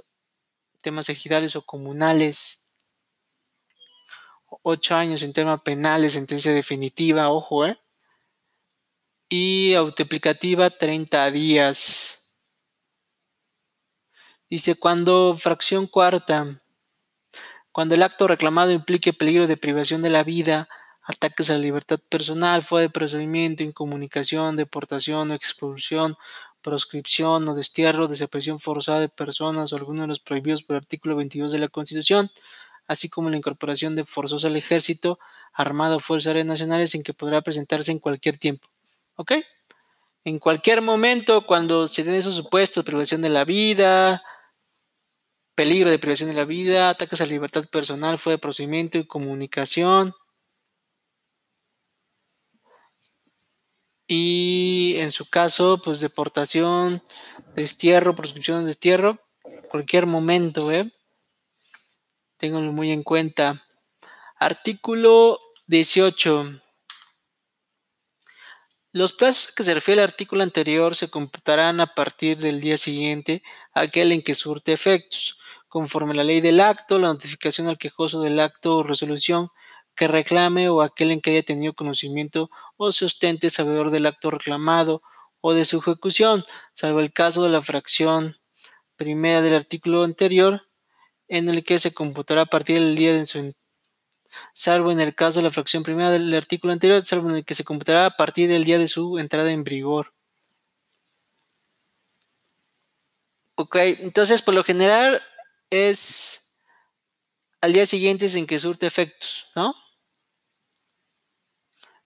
temas 0.82 1.10
ejidales 1.10 1.56
o 1.56 1.66
comunales, 1.66 2.74
ocho 4.62 4.96
años 4.96 5.24
en 5.24 5.34
tema 5.34 5.64
penal 5.64 6.10
sentencia 6.10 6.54
definitiva, 6.54 7.30
ojo, 7.30 7.66
¿eh? 7.66 7.78
Y 9.30 9.74
autoaplicativa 9.74 10.70
30 10.70 11.32
días. 11.32 12.38
Dice, 14.50 14.76
cuando 14.76 15.34
fracción 15.34 15.88
cuarta, 15.88 16.63
cuando 17.74 17.96
el 17.96 18.04
acto 18.04 18.28
reclamado 18.28 18.72
implique 18.72 19.14
peligro 19.14 19.48
de 19.48 19.58
privación 19.58 20.04
de 20.04 20.12
la 20.12 20.24
vida, 20.24 20.70
ataques 21.02 21.50
a 21.50 21.54
la 21.54 21.60
libertad 21.60 22.00
personal, 22.08 22.62
fuera 22.62 22.84
de 22.84 22.90
procedimiento, 22.90 23.64
incomunicación, 23.64 24.56
deportación 24.56 25.32
o 25.32 25.34
expulsión, 25.34 26.16
proscripción 26.62 27.50
o 27.50 27.56
destierro, 27.56 28.08
desaparición 28.08 28.60
forzada 28.60 29.00
de 29.00 29.10
personas 29.10 29.74
o 29.74 29.76
alguno 29.76 30.04
de 30.04 30.08
los 30.08 30.20
prohibidos 30.20 30.62
por 30.62 30.76
el 30.76 30.84
artículo 30.84 31.16
22 31.16 31.52
de 31.52 31.58
la 31.58 31.68
Constitución, 31.68 32.30
así 32.88 33.10
como 33.10 33.32
la 33.32 33.38
incorporación 33.38 33.96
de 33.96 34.06
forzosos 34.06 34.46
al 34.46 34.56
ejército, 34.56 35.18
armado 35.52 35.98
o 35.98 36.00
fuerzas 36.00 36.28
aéreas 36.28 36.46
nacionales 36.46 36.94
en 36.94 37.02
que 37.02 37.16
podrá 37.16 37.42
presentarse 37.42 37.92
en 37.92 37.98
cualquier 37.98 38.38
tiempo. 38.38 38.68
¿Ok? 39.16 39.34
En 40.26 40.38
cualquier 40.38 40.84
momento, 40.84 41.48
cuando 41.48 41.88
se 41.88 42.04
den 42.04 42.14
esos 42.14 42.36
supuestos, 42.36 42.86
privación 42.86 43.24
de 43.24 43.30
la 43.30 43.46
vida, 43.46 44.24
peligro 45.56 45.90
de 45.90 46.00
privación 46.00 46.30
de 46.30 46.36
la 46.36 46.46
vida, 46.46 46.90
ataques 46.90 47.22
a 47.22 47.26
la 47.26 47.32
libertad 47.32 47.66
personal, 47.70 48.18
fue 48.18 48.34
de 48.34 48.38
procedimiento 48.40 48.98
y 48.98 49.06
comunicación. 49.06 50.14
Y 54.08 54.96
en 54.98 55.12
su 55.12 55.30
caso, 55.30 55.82
pues 55.84 56.00
deportación, 56.00 57.04
destierro, 57.56 58.16
proscripción 58.16 58.62
de 58.62 58.68
destierro, 58.68 59.20
cualquier 59.70 60.06
momento, 60.06 60.72
¿eh? 60.72 60.86
Ténganlo 62.38 62.72
muy 62.74 62.92
en 62.92 63.04
cuenta. 63.04 63.66
Artículo 64.38 65.40
18. 65.68 66.62
Los 68.92 69.14
plazos 69.14 69.50
a 69.50 69.56
que 69.56 69.64
se 69.64 69.74
refiere 69.74 70.02
el 70.02 70.08
artículo 70.10 70.44
anterior 70.44 70.96
se 70.96 71.10
computarán 71.10 71.80
a 71.80 71.96
partir 71.96 72.38
del 72.38 72.62
día 72.62 72.78
siguiente, 72.78 73.42
aquel 73.74 74.12
en 74.12 74.22
que 74.22 74.36
surte 74.36 74.74
efectos, 74.74 75.40
conforme 75.74 76.12
a 76.12 76.18
la 76.18 76.24
ley 76.24 76.40
del 76.40 76.60
acto, 76.60 77.00
la 77.00 77.08
notificación 77.08 77.68
al 77.68 77.80
quejoso 77.80 78.22
del 78.22 78.40
acto 78.40 78.78
o 78.78 78.84
resolución 78.84 79.50
que 79.96 80.08
reclame 80.08 80.70
o 80.70 80.84
aquel 80.84 81.10
en 81.10 81.20
que 81.20 81.32
haya 81.32 81.42
tenido 81.42 81.74
conocimiento 81.74 82.52
o 82.78 82.92
se 82.92 83.06
ostente 83.06 83.50
sabedor 83.50 83.90
del 83.90 84.06
acto 84.06 84.30
reclamado 84.30 85.02
o 85.42 85.56
de 85.56 85.66
su 85.66 85.80
ejecución, 85.80 86.46
salvo 86.74 87.00
el 87.00 87.12
caso 87.12 87.42
de 87.42 87.50
la 87.50 87.64
fracción 87.64 88.38
primera 88.98 89.42
del 89.42 89.56
artículo 89.56 90.04
anterior, 90.04 90.62
en 91.28 91.50
el 91.50 91.64
que 91.64 91.80
se 91.80 91.92
computará 91.92 92.42
a 92.42 92.46
partir 92.46 92.76
del 92.80 92.94
día 92.96 93.12
de 93.16 93.26
su 93.26 93.52
salvo 94.54 94.92
en 94.92 95.00
el 95.00 95.16
caso 95.16 95.40
de 95.40 95.46
la 95.46 95.52
fracción 95.52 95.82
primera 95.82 96.12
del 96.12 96.32
artículo 96.36 96.72
anterior, 96.72 97.04
salvo 97.04 97.32
en 97.32 97.38
el 97.38 97.46
que 97.46 97.56
se 97.56 97.64
computará 97.64 98.06
a 98.06 98.16
partir 98.16 98.48
del 98.48 98.64
día 98.64 98.78
de 98.78 98.88
su 98.88 99.18
entrada 99.18 99.52
en 99.52 99.64
vigor. 99.64 100.14
Ok, 103.56 103.76
entonces 103.78 104.44
por 104.44 104.54
lo 104.54 104.64
general 104.64 105.24
es 105.74 106.60
al 107.62 107.74
día 107.74 107.86
siguiente 107.86 108.28
en 108.38 108.46
que 108.46 108.60
surte 108.60 108.86
efectos, 108.86 109.48
¿no? 109.56 109.74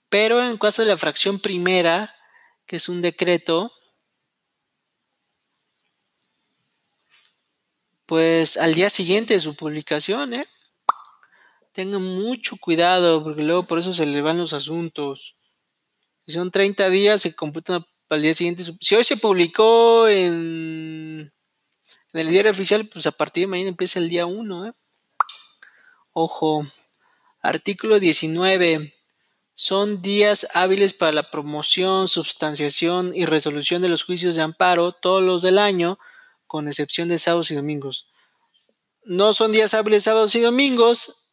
Pero 0.09 0.41
en 0.41 0.57
caso 0.57 0.83
de 0.83 0.87
la 0.87 0.97
fracción 0.97 1.39
primera, 1.39 2.15
que 2.65 2.77
es 2.77 2.87
un 2.87 3.01
decreto, 3.01 3.71
pues 8.05 8.55
al 8.55 8.73
día 8.73 8.89
siguiente 8.89 9.33
de 9.33 9.41
su 9.41 9.55
publicación, 9.55 10.33
¿eh? 10.33 10.45
Tengan 11.73 12.01
mucho 12.03 12.55
cuidado, 12.57 13.23
porque 13.23 13.43
luego 13.43 13.63
por 13.63 13.79
eso 13.79 13.93
se 13.93 14.05
le 14.05 14.21
van 14.21 14.37
los 14.37 14.53
asuntos. 14.53 15.37
Si 16.25 16.31
son 16.31 16.51
30 16.51 16.89
días, 16.89 17.21
se 17.21 17.35
computan 17.35 17.85
al 18.09 18.21
día 18.21 18.33
siguiente. 18.33 18.63
Si 18.79 18.95
hoy 18.95 19.03
se 19.03 19.17
publicó 19.17 20.07
en, 20.07 21.33
en 22.17 22.25
el 22.25 22.31
diario 22.31 22.51
oficial, 22.51 22.83
pues 22.85 23.05
a 23.05 23.11
partir 23.11 23.43
de 23.43 23.47
mañana 23.47 23.69
empieza 23.69 23.99
el 23.99 24.09
día 24.09 24.25
1, 24.25 24.67
¿eh? 24.67 24.73
Ojo. 26.13 26.67
Artículo 27.43 27.99
19. 27.99 28.95
Son 29.53 30.01
días 30.01 30.47
hábiles 30.55 30.95
para 30.95 31.11
la 31.11 31.29
promoción, 31.29 32.07
substanciación 32.07 33.15
y 33.15 33.25
resolución 33.25 33.83
de 33.83 33.89
los 33.89 34.03
juicios 34.03 34.33
de 34.33 34.41
amparo, 34.41 34.93
todos 34.93 35.21
los 35.21 35.43
del 35.43 35.59
año, 35.59 35.99
con 36.47 36.67
excepción 36.67 37.07
de 37.07 37.19
sábados 37.19 37.51
y 37.51 37.55
domingos. 37.55 38.07
No 39.03 39.33
son 39.33 39.51
días 39.51 39.75
hábiles 39.75 40.05
sábados 40.05 40.33
y 40.33 40.39
domingos. 40.39 41.27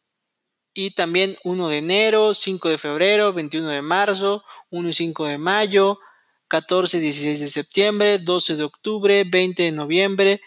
Y 0.71 0.91
también 0.91 1.35
1 1.43 1.67
de 1.67 1.77
enero, 1.79 2.35
5 2.35 2.69
de 2.69 2.77
febrero, 2.77 3.33
21 3.33 3.69
de 3.69 3.81
marzo, 3.81 4.43
1 4.69 4.89
y 4.89 4.93
5 4.93 5.25
de 5.25 5.37
mayo, 5.39 5.97
14 6.47 6.97
y 6.97 6.99
16 6.99 7.39
de 7.39 7.49
septiembre, 7.49 8.19
12 8.19 8.55
de 8.55 8.63
octubre, 8.63 9.23
20 9.23 9.63
de 9.63 9.71
noviembre 9.71 10.41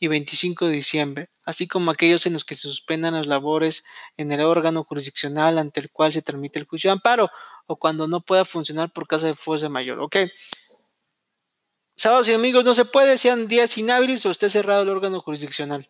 y 0.00 0.08
25 0.08 0.66
de 0.66 0.72
diciembre, 0.72 1.28
así 1.44 1.68
como 1.68 1.90
aquellos 1.90 2.24
en 2.24 2.32
los 2.32 2.44
que 2.44 2.54
se 2.54 2.62
suspendan 2.62 3.14
las 3.14 3.26
labores 3.26 3.84
en 4.16 4.32
el 4.32 4.40
órgano 4.40 4.82
jurisdiccional 4.82 5.58
ante 5.58 5.80
el 5.80 5.90
cual 5.90 6.12
se 6.12 6.22
transmite 6.22 6.58
el 6.58 6.64
juicio 6.64 6.88
de 6.88 6.92
amparo 6.92 7.30
o 7.66 7.76
cuando 7.76 8.08
no 8.08 8.22
pueda 8.22 8.46
funcionar 8.46 8.90
por 8.90 9.06
causa 9.06 9.26
de 9.26 9.34
fuerza 9.34 9.68
mayor. 9.68 10.00
¿Ok? 10.00 10.16
Sábados 11.96 12.28
y 12.28 12.32
domingos 12.32 12.64
no 12.64 12.72
se 12.72 12.86
puede, 12.86 13.18
sean 13.18 13.46
días 13.46 13.76
inhábiles 13.76 14.24
o 14.24 14.30
esté 14.30 14.48
cerrado 14.48 14.82
el 14.82 14.88
órgano 14.88 15.20
jurisdiccional. 15.20 15.86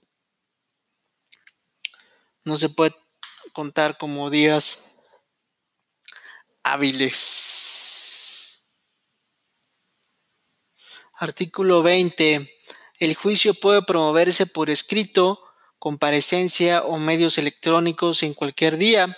No 2.45 2.57
se 2.57 2.69
puede 2.69 2.97
contar 3.53 3.97
como 3.97 4.29
días 4.29 4.93
hábiles. 6.65 8.67
Artículo 11.15 11.83
20. 11.83 12.60
El 13.01 13.15
juicio 13.15 13.55
puede 13.55 13.83
promoverse 13.83 14.47
por 14.47 14.69
escrito, 14.69 15.43
comparecencia 15.79 16.83
o 16.83 16.99
medios 16.99 17.39
electrónicos 17.39 18.23
en 18.23 18.35
cualquier 18.35 18.77
día. 18.77 19.17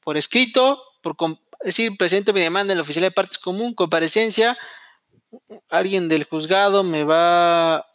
Por 0.00 0.16
escrito, 0.16 0.82
por, 1.00 1.16
es 1.60 1.66
decir, 1.66 1.96
presente 1.96 2.32
me 2.32 2.40
demanda 2.40 2.74
el 2.74 2.80
oficial 2.80 3.04
de 3.04 3.12
partes 3.12 3.38
común, 3.38 3.72
comparecencia, 3.72 4.58
alguien 5.70 6.08
del 6.08 6.24
juzgado 6.24 6.82
me 6.82 7.04
va 7.04 7.86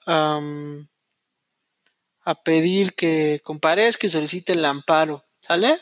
a 2.25 2.43
pedir 2.45 2.95
que 2.95 3.41
comparezca 3.43 4.07
y 4.07 4.09
solicite 4.09 4.53
el 4.53 4.63
amparo. 4.63 5.25
¿Sale? 5.41 5.77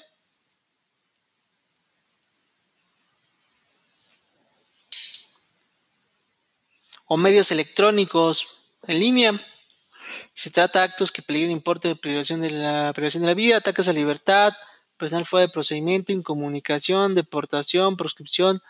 O 7.13 7.17
medios 7.17 7.51
electrónicos 7.51 8.63
en 8.87 9.01
línea. 9.01 9.31
Se 10.33 10.49
trata 10.49 10.79
de 10.79 10.85
actos 10.85 11.11
que 11.11 11.21
peligran 11.21 11.51
importe 11.51 11.89
de 11.89 11.97
privación 11.97 12.39
de 12.39 12.51
la 12.51 12.93
privación 12.93 13.23
de 13.23 13.27
la 13.27 13.33
vida, 13.33 13.57
ataques 13.57 13.89
a 13.89 13.91
libertad, 13.91 14.53
personal 14.95 15.25
fuera 15.25 15.45
de 15.45 15.51
procedimiento, 15.51 16.13
incomunicación, 16.13 17.13
deportación, 17.13 17.97
proscripción, 17.97 18.61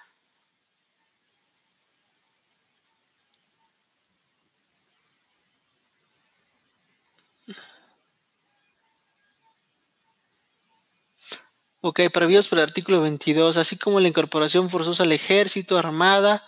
Ok, 11.84 12.00
previstos 12.14 12.48
por 12.48 12.58
el 12.60 12.64
artículo 12.64 13.02
22, 13.02 13.58
así 13.58 13.78
como 13.78 14.00
la 14.00 14.08
incorporación 14.08 14.70
forzosa 14.70 15.04
al 15.04 15.12
ejército, 15.12 15.78
armada. 15.78 16.44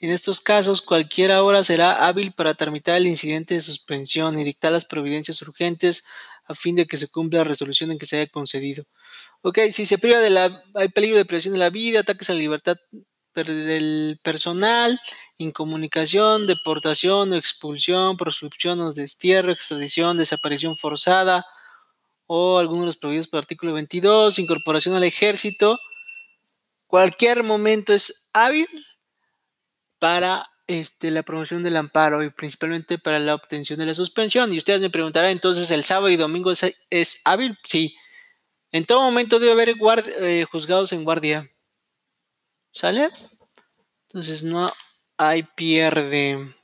En 0.00 0.10
estos 0.10 0.40
casos, 0.40 0.80
cualquier 0.80 1.32
hora 1.32 1.62
será 1.62 2.06
hábil 2.06 2.32
para 2.32 2.54
tramitar 2.54 2.96
el 2.96 3.06
incidente 3.06 3.52
de 3.52 3.60
suspensión 3.60 4.38
y 4.38 4.44
dictar 4.44 4.72
las 4.72 4.86
providencias 4.86 5.42
urgentes 5.42 6.04
a 6.46 6.54
fin 6.54 6.74
de 6.74 6.86
que 6.86 6.96
se 6.96 7.08
cumpla 7.08 7.40
la 7.40 7.44
resolución 7.44 7.92
en 7.92 7.98
que 7.98 8.06
se 8.06 8.16
haya 8.16 8.30
concedido. 8.30 8.84
Ok, 9.42 9.58
si 9.70 9.84
se 9.84 9.98
priva 9.98 10.18
de 10.18 10.30
la, 10.30 10.64
hay 10.74 10.88
peligro 10.88 11.18
de 11.18 11.26
privación 11.26 11.52
de 11.52 11.58
la 11.58 11.68
vida, 11.68 12.00
ataques 12.00 12.30
a 12.30 12.32
la 12.32 12.38
libertad 12.38 12.76
del 13.34 14.18
personal, 14.22 14.98
incomunicación, 15.36 16.46
deportación 16.46 17.34
expulsión, 17.34 18.16
proscripción 18.16 18.80
o 18.80 18.92
destierro, 18.94 19.52
extradición, 19.52 20.16
desaparición 20.16 20.76
forzada, 20.76 21.44
o 22.26 22.58
algunos 22.58 22.82
de 22.82 22.86
los 22.86 22.96
prohibidos 22.96 23.28
por 23.28 23.38
artículo 23.38 23.74
22, 23.74 24.38
incorporación 24.38 24.94
al 24.94 25.04
ejército, 25.04 25.78
cualquier 26.86 27.44
momento 27.44 27.92
es 27.92 28.28
hábil 28.32 28.66
para 30.00 30.50
este, 30.66 31.12
la 31.12 31.22
promoción 31.22 31.62
del 31.62 31.76
amparo 31.76 32.24
y 32.24 32.30
principalmente 32.30 32.98
para 32.98 33.20
la 33.20 33.34
obtención 33.34 33.78
de 33.78 33.86
la 33.86 33.94
suspensión. 33.94 34.52
Y 34.52 34.58
ustedes 34.58 34.80
me 34.80 34.90
preguntarán 34.90 35.30
entonces, 35.30 35.70
¿el 35.70 35.84
sábado 35.84 36.08
y 36.08 36.16
domingo 36.16 36.52
es, 36.52 37.20
hábil? 37.24 37.56
Sí. 37.64 37.96
En 38.72 38.84
todo 38.84 39.02
momento 39.02 39.38
debe 39.38 39.52
haber 39.52 39.76
eh, 40.18 40.44
juzgados 40.50 40.92
en 40.92 41.04
guardia. 41.04 41.50
¿Sale? 42.72 43.10
Entonces 44.08 44.42
no 44.42 44.72
hay 45.16 45.42
pierde. 45.42 46.54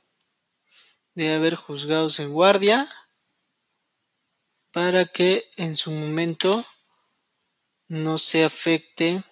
Debe 1.13 1.35
haber 1.35 1.55
juzgados 1.55 2.19
en 2.19 2.31
guardia 2.31 2.87
para 4.71 5.05
que 5.05 5.49
en 5.57 5.75
su 5.75 5.91
momento 5.91 6.63
no 7.87 8.17
se 8.17 8.45
afecte 8.45 9.23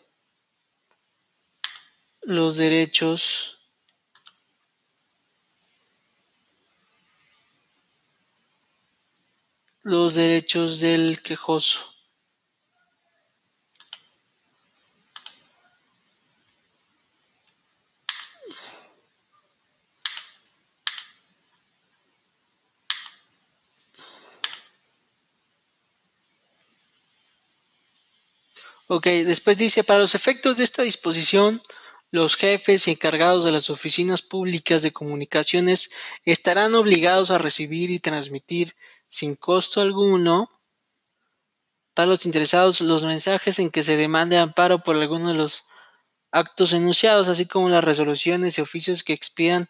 los 2.24 2.58
derechos 2.58 3.55
los 9.86 10.16
derechos 10.16 10.80
del 10.80 11.22
quejoso. 11.22 11.94
Ok, 28.88 29.06
después 29.06 29.58
dice, 29.58 29.84
para 29.84 30.00
los 30.00 30.16
efectos 30.16 30.58
de 30.58 30.64
esta 30.64 30.82
disposición, 30.82 31.62
los 32.12 32.36
jefes 32.36 32.88
y 32.88 32.92
encargados 32.92 33.44
de 33.44 33.52
las 33.52 33.70
oficinas 33.70 34.22
públicas 34.22 34.82
de 34.82 34.92
comunicaciones 34.92 35.92
estarán 36.24 36.76
obligados 36.76 37.32
a 37.32 37.38
recibir 37.38 37.92
y 37.92 38.00
transmitir 38.00 38.76
sin 39.10 39.36
costo 39.36 39.82
alguno 39.82 40.50
para 41.94 42.08
los 42.08 42.26
interesados 42.26 42.82
los 42.82 43.06
mensajes 43.06 43.60
en 43.60 43.72
que 43.72 43.84
se 43.84 43.98
demande 43.98 44.38
amparo 44.38 44.84
por 44.84 44.98
alguno 44.98 45.30
de 45.30 45.36
los 45.36 45.66
actos 46.32 46.74
enunciados, 46.74 47.30
así 47.30 47.46
como 47.46 47.70
las 47.70 47.84
resoluciones 47.84 48.58
y 48.58 48.62
oficios 48.62 49.04
que 49.04 49.14
expidan 49.14 49.68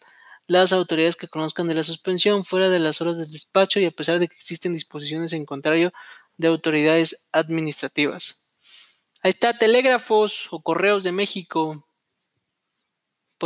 las 0.47 0.73
autoridades 0.73 1.15
que 1.15 1.27
conozcan 1.27 1.67
de 1.67 1.75
la 1.75 1.83
suspensión 1.83 2.43
fuera 2.43 2.69
de 2.69 2.79
las 2.79 3.01
horas 3.01 3.17
de 3.17 3.25
despacho 3.25 3.79
y 3.79 3.85
a 3.85 3.91
pesar 3.91 4.19
de 4.19 4.27
que 4.27 4.35
existen 4.35 4.73
disposiciones 4.73 5.33
en 5.33 5.45
contrario 5.45 5.93
de 6.37 6.47
autoridades 6.47 7.27
administrativas. 7.31 8.43
Ahí 9.21 9.29
está, 9.29 9.57
telégrafos 9.57 10.47
o 10.51 10.61
correos 10.61 11.03
de 11.03 11.11
México 11.11 11.84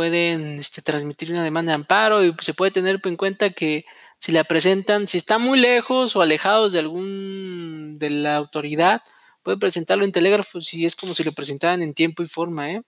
pueden 0.00 0.58
este, 0.58 0.80
transmitir 0.80 1.30
una 1.30 1.44
demanda 1.44 1.72
de 1.72 1.74
amparo 1.74 2.24
y 2.24 2.34
se 2.40 2.54
puede 2.54 2.70
tener 2.70 3.02
en 3.04 3.16
cuenta 3.18 3.50
que 3.50 3.84
si 4.16 4.32
la 4.32 4.44
presentan, 4.44 5.06
si 5.06 5.18
está 5.18 5.36
muy 5.36 5.60
lejos 5.60 6.16
o 6.16 6.22
alejados 6.22 6.72
de 6.72 6.78
algún 6.78 7.98
de 7.98 8.08
la 8.08 8.36
autoridad, 8.36 9.02
puede 9.42 9.58
presentarlo 9.58 10.06
en 10.06 10.12
telégrafos 10.12 10.72
y 10.72 10.86
es 10.86 10.96
como 10.96 11.12
si 11.12 11.22
lo 11.22 11.32
presentaran 11.32 11.82
en 11.82 11.92
tiempo 11.92 12.22
y 12.22 12.26
forma, 12.26 12.70
¿eh? 12.70 12.80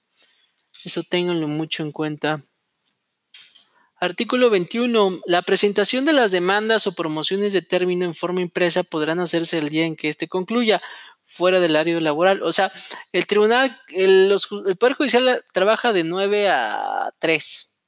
Eso 0.86 1.02
ténganlo 1.02 1.48
mucho 1.48 1.82
en 1.82 1.92
cuenta. 1.92 2.42
Artículo 4.00 4.48
21. 4.48 5.20
La 5.26 5.42
presentación 5.42 6.06
de 6.06 6.14
las 6.14 6.32
demandas 6.32 6.86
o 6.86 6.94
promociones 6.94 7.52
de 7.52 7.60
término 7.60 8.06
en 8.06 8.14
forma 8.14 8.40
impresa 8.40 8.84
podrán 8.84 9.20
hacerse 9.20 9.58
el 9.58 9.68
día 9.68 9.84
en 9.84 9.96
que 9.96 10.08
éste 10.08 10.28
concluya, 10.28 10.80
fuera 11.24 11.60
del 11.60 11.76
área 11.76 12.00
laboral. 12.00 12.42
O 12.42 12.52
sea, 12.52 12.72
el 13.12 13.26
tribunal, 13.26 13.80
el, 13.88 14.36
Poder 14.78 14.94
Judicial 14.94 15.44
trabaja 15.52 15.92
de 15.92 16.04
9 16.04 16.48
a 16.48 17.14
3 17.18 17.78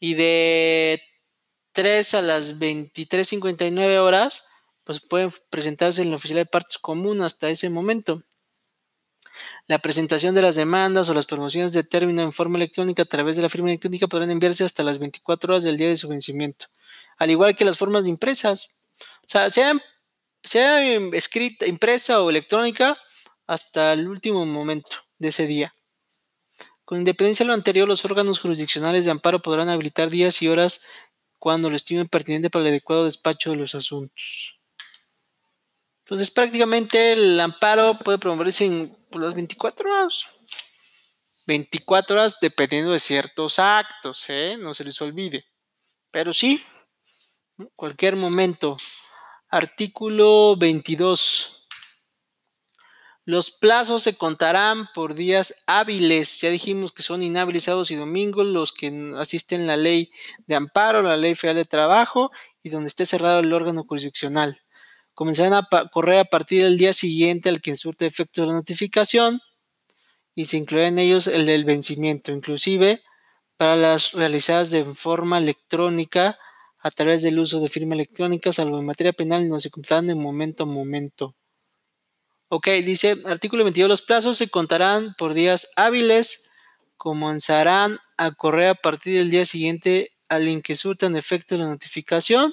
y 0.00 0.14
de 0.14 1.02
3 1.72 2.14
a 2.14 2.22
las 2.22 2.58
23.59 2.58 3.98
horas, 3.98 4.44
pues 4.84 5.00
pueden 5.00 5.30
presentarse 5.50 6.02
en 6.02 6.10
la 6.10 6.16
oficina 6.16 6.38
de 6.38 6.46
partes 6.46 6.78
común 6.78 7.22
hasta 7.22 7.50
ese 7.50 7.70
momento. 7.70 8.22
La 9.66 9.78
presentación 9.78 10.34
de 10.34 10.42
las 10.42 10.56
demandas 10.56 11.08
o 11.08 11.14
las 11.14 11.26
promociones 11.26 11.72
de 11.72 11.84
término 11.84 12.22
en 12.22 12.32
forma 12.32 12.56
electrónica 12.56 13.02
a 13.02 13.06
través 13.06 13.36
de 13.36 13.42
la 13.42 13.48
firma 13.48 13.68
electrónica 13.68 14.08
podrán 14.08 14.30
enviarse 14.30 14.64
hasta 14.64 14.82
las 14.82 14.98
24 14.98 15.52
horas 15.52 15.64
del 15.64 15.76
día 15.76 15.88
de 15.88 15.96
su 15.96 16.08
vencimiento, 16.08 16.66
al 17.18 17.30
igual 17.30 17.54
que 17.54 17.64
las 17.64 17.78
formas 17.78 18.04
de 18.04 18.10
impresas. 18.10 18.80
O 19.24 19.28
sea, 19.28 19.48
sean, 19.50 19.80
sea 20.42 20.82
escrita, 21.12 21.66
impresa 21.66 22.22
o 22.22 22.30
electrónica 22.30 22.96
hasta 23.46 23.92
el 23.92 24.08
último 24.08 24.46
momento 24.46 24.96
de 25.18 25.28
ese 25.28 25.46
día. 25.46 25.72
Con 26.84 26.98
independencia 26.98 27.44
de 27.44 27.48
lo 27.48 27.54
anterior, 27.54 27.86
los 27.86 28.04
órganos 28.04 28.40
jurisdiccionales 28.40 29.04
de 29.04 29.12
amparo 29.12 29.40
podrán 29.42 29.68
habilitar 29.68 30.10
días 30.10 30.42
y 30.42 30.48
horas 30.48 30.82
cuando 31.38 31.70
lo 31.70 31.76
estimen 31.76 32.08
pertinente 32.08 32.50
para 32.50 32.62
el 32.62 32.68
adecuado 32.68 33.04
despacho 33.04 33.50
de 33.50 33.56
los 33.56 33.74
asuntos. 33.74 34.58
Entonces, 36.04 36.30
prácticamente 36.32 37.12
el 37.12 37.38
amparo 37.38 37.96
puede 37.96 38.18
promoverse 38.18 38.64
en 38.64 38.96
las 39.12 39.34
24 39.34 39.88
horas. 39.88 40.26
24 41.46 42.16
horas 42.16 42.38
dependiendo 42.40 42.90
de 42.92 43.00
ciertos 43.00 43.58
actos, 43.58 44.24
¿eh? 44.28 44.56
no 44.58 44.74
se 44.74 44.84
les 44.84 45.00
olvide. 45.00 45.44
Pero 46.10 46.32
sí, 46.32 46.64
cualquier 47.76 48.16
momento. 48.16 48.76
Artículo 49.50 50.56
22. 50.56 51.66
Los 53.24 53.50
plazos 53.50 54.04
se 54.04 54.16
contarán 54.16 54.88
por 54.94 55.14
días 55.14 55.64
hábiles. 55.66 56.40
Ya 56.40 56.50
dijimos 56.50 56.92
que 56.92 57.02
son 57.02 57.22
inhabilitados 57.22 57.90
y 57.90 57.96
domingos 57.96 58.46
los 58.46 58.72
que 58.72 59.14
asisten 59.18 59.66
la 59.66 59.76
ley 59.76 60.10
de 60.46 60.54
amparo, 60.54 61.02
la 61.02 61.16
ley 61.16 61.34
federal 61.34 61.56
de 61.56 61.64
trabajo 61.64 62.30
y 62.62 62.70
donde 62.70 62.88
esté 62.88 63.06
cerrado 63.06 63.40
el 63.40 63.52
órgano 63.52 63.84
jurisdiccional 63.84 64.60
comenzarán 65.20 65.52
a 65.52 65.68
correr 65.92 66.20
a 66.20 66.24
partir 66.24 66.62
del 66.62 66.78
día 66.78 66.94
siguiente 66.94 67.50
al 67.50 67.60
que 67.60 67.76
surte 67.76 68.06
efecto 68.06 68.46
la 68.46 68.54
notificación 68.54 69.38
y 70.34 70.46
se 70.46 70.56
incluirá 70.56 70.88
en 70.88 70.98
ellos 70.98 71.26
el 71.26 71.44
del 71.44 71.66
vencimiento, 71.66 72.32
inclusive 72.32 73.02
para 73.58 73.76
las 73.76 74.12
realizadas 74.12 74.70
de 74.70 74.82
forma 74.82 75.36
electrónica 75.36 76.38
a 76.82 76.90
través 76.90 77.22
del 77.22 77.38
uso 77.38 77.60
de 77.60 77.68
firma 77.68 77.94
electrónica, 77.94 78.52
salvo 78.52 78.78
en 78.78 78.86
materia 78.86 79.12
penal, 79.12 79.48
no 79.48 79.60
se 79.60 79.70
cumplirán 79.70 80.06
de 80.06 80.14
momento 80.14 80.64
a 80.64 80.66
momento. 80.66 81.34
Ok, 82.48 82.68
dice 82.84 83.16
artículo 83.26 83.64
22, 83.64 83.88
los 83.88 84.02
plazos 84.02 84.38
se 84.38 84.48
contarán 84.48 85.14
por 85.16 85.34
días 85.34 85.68
hábiles, 85.76 86.50
comenzarán 86.96 87.98
a 88.16 88.32
correr 88.32 88.68
a 88.68 88.74
partir 88.74 89.16
del 89.16 89.30
día 89.30 89.46
siguiente 89.46 90.10
al 90.28 90.48
en 90.48 90.62
que 90.62 90.76
surtan 90.76 91.16
efecto 91.16 91.56
la 91.56 91.66
notificación 91.66 92.52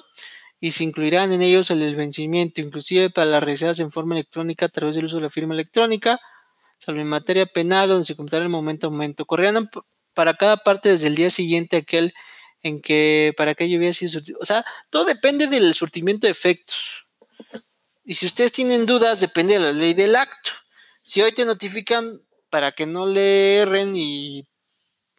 y 0.60 0.72
se 0.72 0.84
incluirán 0.84 1.32
en 1.32 1.42
ellos 1.42 1.70
el 1.70 1.94
vencimiento, 1.94 2.60
inclusive 2.60 3.10
para 3.10 3.26
las 3.26 3.42
realizadas 3.42 3.78
en 3.80 3.90
forma 3.90 4.14
electrónica 4.14 4.66
a 4.66 4.68
través 4.68 4.96
del 4.96 5.06
uso 5.06 5.16
de 5.16 5.22
la 5.22 5.30
firma 5.30 5.54
electrónica, 5.54 6.18
salvo 6.78 7.00
en 7.00 7.08
materia 7.08 7.46
penal 7.46 7.88
donde 7.88 8.04
se 8.04 8.16
contará 8.16 8.44
el 8.44 8.50
momento 8.50 8.88
a 8.88 8.90
momento. 8.90 9.24
Correrán 9.26 9.68
para 10.14 10.34
cada 10.34 10.56
parte 10.58 10.90
desde 10.90 11.08
el 11.08 11.14
día 11.14 11.30
siguiente 11.30 11.76
aquel 11.76 12.12
en 12.68 12.80
que 12.80 13.32
para 13.36 13.52
aquello 13.52 13.76
había 13.76 13.92
sido 13.92 14.12
surtido. 14.12 14.38
O 14.40 14.44
sea, 14.44 14.64
todo 14.90 15.04
depende 15.04 15.46
del 15.46 15.74
surtimiento 15.74 16.26
de 16.26 16.30
efectos. 16.30 17.08
Y 18.04 18.14
si 18.14 18.26
ustedes 18.26 18.52
tienen 18.52 18.86
dudas, 18.86 19.20
depende 19.20 19.54
de 19.54 19.60
la 19.60 19.72
ley 19.72 19.94
del 19.94 20.16
acto. 20.16 20.50
Si 21.02 21.20
hoy 21.20 21.32
te 21.32 21.44
notifican 21.44 22.22
para 22.50 22.72
que 22.72 22.86
no 22.86 23.06
le 23.06 23.56
erren 23.56 23.94
y 23.96 24.44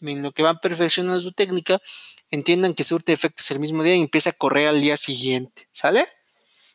en 0.01 0.23
lo 0.23 0.31
que 0.31 0.43
van 0.43 0.59
perfeccionando 0.59 1.21
su 1.21 1.33
técnica, 1.33 1.79
entiendan 2.31 2.73
que 2.73 2.83
surte 2.83 3.11
efectos 3.13 3.49
el 3.51 3.59
mismo 3.59 3.83
día 3.83 3.95
y 3.95 4.01
empieza 4.01 4.31
a 4.31 4.33
correr 4.33 4.67
al 4.67 4.81
día 4.81 4.97
siguiente, 4.97 5.67
¿sale? 5.71 6.05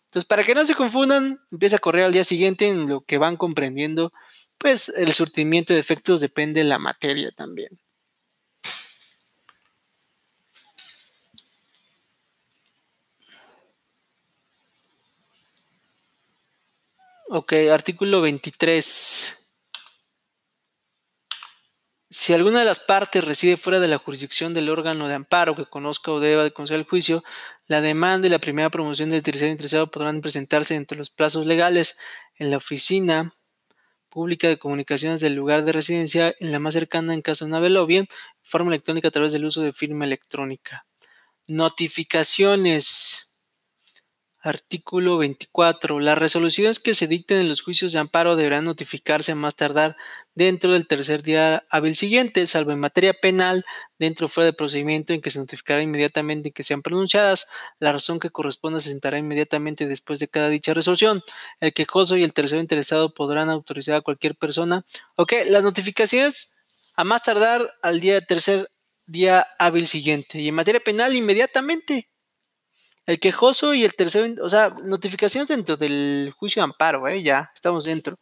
Entonces, 0.06 0.26
para 0.26 0.44
que 0.44 0.54
no 0.54 0.64
se 0.64 0.74
confundan, 0.74 1.38
empieza 1.50 1.76
a 1.76 1.80
correr 1.80 2.04
al 2.04 2.12
día 2.12 2.24
siguiente 2.24 2.68
en 2.68 2.88
lo 2.88 3.00
que 3.00 3.18
van 3.18 3.36
comprendiendo, 3.36 4.12
pues 4.58 4.88
el 4.90 5.12
surtimiento 5.12 5.74
de 5.74 5.80
efectos 5.80 6.20
depende 6.20 6.62
de 6.62 6.68
la 6.68 6.78
materia 6.78 7.30
también. 7.32 7.80
Ok, 17.36 17.52
artículo 17.72 18.20
23. 18.20 19.56
Si 22.08 22.32
alguna 22.32 22.60
de 22.60 22.64
las 22.64 22.78
partes 22.78 23.24
reside 23.24 23.56
fuera 23.56 23.80
de 23.80 23.88
la 23.88 23.98
jurisdicción 23.98 24.54
del 24.54 24.70
órgano 24.70 25.08
de 25.08 25.14
amparo 25.14 25.56
que 25.56 25.66
conozca 25.66 26.12
o 26.12 26.20
deba 26.20 26.44
de 26.44 26.52
conocer 26.52 26.76
el 26.76 26.84
juicio, 26.84 27.24
la 27.66 27.80
demanda 27.80 28.28
y 28.28 28.30
la 28.30 28.38
primera 28.38 28.70
promoción 28.70 29.10
del 29.10 29.22
tercero 29.22 29.50
interesado 29.50 29.90
podrán 29.90 30.20
presentarse 30.20 30.76
entre 30.76 30.96
los 30.96 31.10
plazos 31.10 31.44
legales 31.44 31.98
en 32.36 32.52
la 32.52 32.58
oficina 32.58 33.34
pública 34.10 34.46
de 34.46 34.60
comunicaciones 34.60 35.20
del 35.20 35.34
lugar 35.34 35.64
de 35.64 35.72
residencia, 35.72 36.32
en 36.38 36.52
la 36.52 36.60
más 36.60 36.74
cercana 36.74 37.14
en 37.14 37.20
caso 37.20 37.46
de 37.46 37.48
una 37.50 37.82
o 37.82 37.86
bien 37.86 38.06
forma 38.42 38.70
electrónica 38.70 39.08
a 39.08 39.10
través 39.10 39.32
del 39.32 39.44
uso 39.44 39.60
de 39.60 39.72
firma 39.72 40.04
electrónica. 40.04 40.86
Notificaciones. 41.48 43.23
Artículo 44.44 45.16
24. 45.16 46.00
Las 46.00 46.18
resoluciones 46.18 46.78
que 46.78 46.94
se 46.94 47.06
dicten 47.06 47.38
en 47.38 47.48
los 47.48 47.62
juicios 47.62 47.92
de 47.92 47.98
amparo 47.98 48.36
deberán 48.36 48.66
notificarse 48.66 49.32
a 49.32 49.34
más 49.34 49.56
tardar 49.56 49.96
dentro 50.34 50.72
del 50.72 50.86
tercer 50.86 51.22
día 51.22 51.64
hábil 51.70 51.96
siguiente, 51.96 52.46
salvo 52.46 52.72
en 52.72 52.78
materia 52.78 53.14
penal, 53.14 53.64
dentro 53.98 54.26
o 54.26 54.28
fuera 54.28 54.44
de 54.44 54.52
procedimiento 54.52 55.14
en 55.14 55.22
que 55.22 55.30
se 55.30 55.38
notificará 55.38 55.82
inmediatamente 55.82 56.50
en 56.50 56.52
que 56.52 56.62
sean 56.62 56.82
pronunciadas. 56.82 57.46
La 57.78 57.90
razón 57.90 58.20
que 58.20 58.28
corresponda 58.28 58.82
se 58.82 58.90
sentará 58.90 59.16
inmediatamente 59.16 59.86
después 59.86 60.18
de 60.18 60.28
cada 60.28 60.50
dicha 60.50 60.74
resolución. 60.74 61.22
El 61.60 61.72
quejoso 61.72 62.18
y 62.18 62.22
el 62.22 62.34
tercero 62.34 62.60
interesado 62.60 63.14
podrán 63.14 63.48
autorizar 63.48 63.94
a 63.94 64.00
cualquier 64.02 64.36
persona. 64.36 64.84
Ok, 65.16 65.32
las 65.46 65.64
notificaciones 65.64 66.58
a 66.96 67.04
más 67.04 67.22
tardar 67.22 67.72
al 67.80 67.98
día 67.98 68.20
tercer 68.20 68.68
día 69.06 69.46
hábil 69.58 69.86
siguiente. 69.86 70.38
Y 70.38 70.48
en 70.48 70.54
materia 70.54 70.80
penal, 70.80 71.14
inmediatamente. 71.14 72.10
El 73.06 73.20
quejoso 73.20 73.74
y 73.74 73.84
el 73.84 73.94
tercero, 73.94 74.26
o 74.42 74.48
sea, 74.48 74.74
notificaciones 74.82 75.48
dentro 75.48 75.76
del 75.76 76.32
juicio 76.38 76.60
de 76.60 76.64
amparo, 76.64 77.06
¿eh? 77.08 77.22
ya, 77.22 77.50
estamos 77.54 77.84
dentro. 77.84 78.18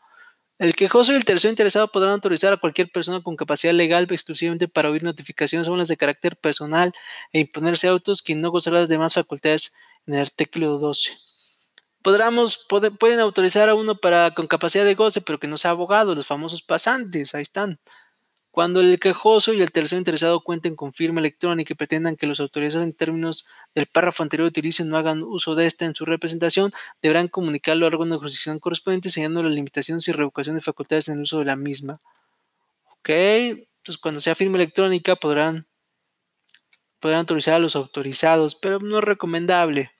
El 0.58 0.74
quejoso 0.74 1.12
y 1.12 1.16
el 1.16 1.24
tercero 1.24 1.50
interesado 1.50 1.88
podrán 1.88 2.12
autorizar 2.12 2.52
a 2.52 2.56
cualquier 2.56 2.90
persona 2.90 3.20
con 3.20 3.36
capacidad 3.36 3.72
legal 3.72 4.06
exclusivamente 4.10 4.68
para 4.68 4.90
oír 4.90 5.02
notificaciones 5.02 5.66
o 5.66 5.76
las 5.76 5.88
de 5.88 5.96
carácter 5.96 6.36
personal 6.36 6.92
e 7.32 7.40
imponerse 7.40 7.88
autos 7.88 8.22
quien 8.22 8.40
no 8.40 8.50
gozará 8.50 8.80
de 8.80 8.86
demás 8.86 9.14
facultades 9.14 9.74
en 10.06 10.14
el 10.14 10.20
artículo 10.20 10.78
12. 10.78 11.12
Podremos, 12.02 12.66
pueden 12.98 13.20
autorizar 13.20 13.68
a 13.68 13.74
uno 13.74 13.96
para 13.96 14.30
con 14.32 14.46
capacidad 14.46 14.84
de 14.84 14.94
goce, 14.94 15.20
pero 15.20 15.38
que 15.38 15.48
no 15.48 15.58
sea 15.58 15.72
abogado, 15.72 16.14
los 16.14 16.26
famosos 16.26 16.62
pasantes, 16.62 17.34
ahí 17.34 17.42
están. 17.42 17.80
Cuando 18.52 18.82
el 18.82 19.00
quejoso 19.00 19.54
y 19.54 19.62
el 19.62 19.72
tercero 19.72 19.98
interesado 19.98 20.42
cuenten 20.44 20.76
con 20.76 20.92
firma 20.92 21.20
electrónica 21.20 21.72
y 21.72 21.74
pretendan 21.74 22.16
que 22.16 22.26
los 22.26 22.38
autorizados 22.38 22.86
en 22.86 22.92
términos 22.92 23.46
del 23.74 23.86
párrafo 23.86 24.22
anterior 24.22 24.46
utilicen 24.46 24.92
o 24.92 24.98
hagan 24.98 25.22
uso 25.22 25.54
de 25.54 25.66
esta 25.66 25.86
en 25.86 25.94
su 25.94 26.04
representación, 26.04 26.70
deberán 27.00 27.28
comunicarlo 27.28 27.86
al 27.86 27.94
órgano 27.94 28.16
de 28.16 28.18
jurisdicción 28.18 28.58
correspondiente 28.58 29.08
señalando 29.08 29.44
las 29.44 29.54
limitaciones 29.54 30.06
y 30.06 30.12
revocación 30.12 30.54
de 30.56 30.60
facultades 30.60 31.08
en 31.08 31.14
el 31.14 31.22
uso 31.22 31.38
de 31.38 31.46
la 31.46 31.56
misma. 31.56 32.02
Ok, 32.98 33.08
entonces 33.08 33.96
cuando 33.98 34.20
sea 34.20 34.34
firma 34.34 34.56
electrónica 34.56 35.16
podrán, 35.16 35.66
podrán 37.00 37.20
autorizar 37.20 37.54
a 37.54 37.58
los 37.58 37.74
autorizados, 37.74 38.54
pero 38.54 38.80
no 38.80 38.98
es 38.98 39.04
recomendable. 39.04 39.92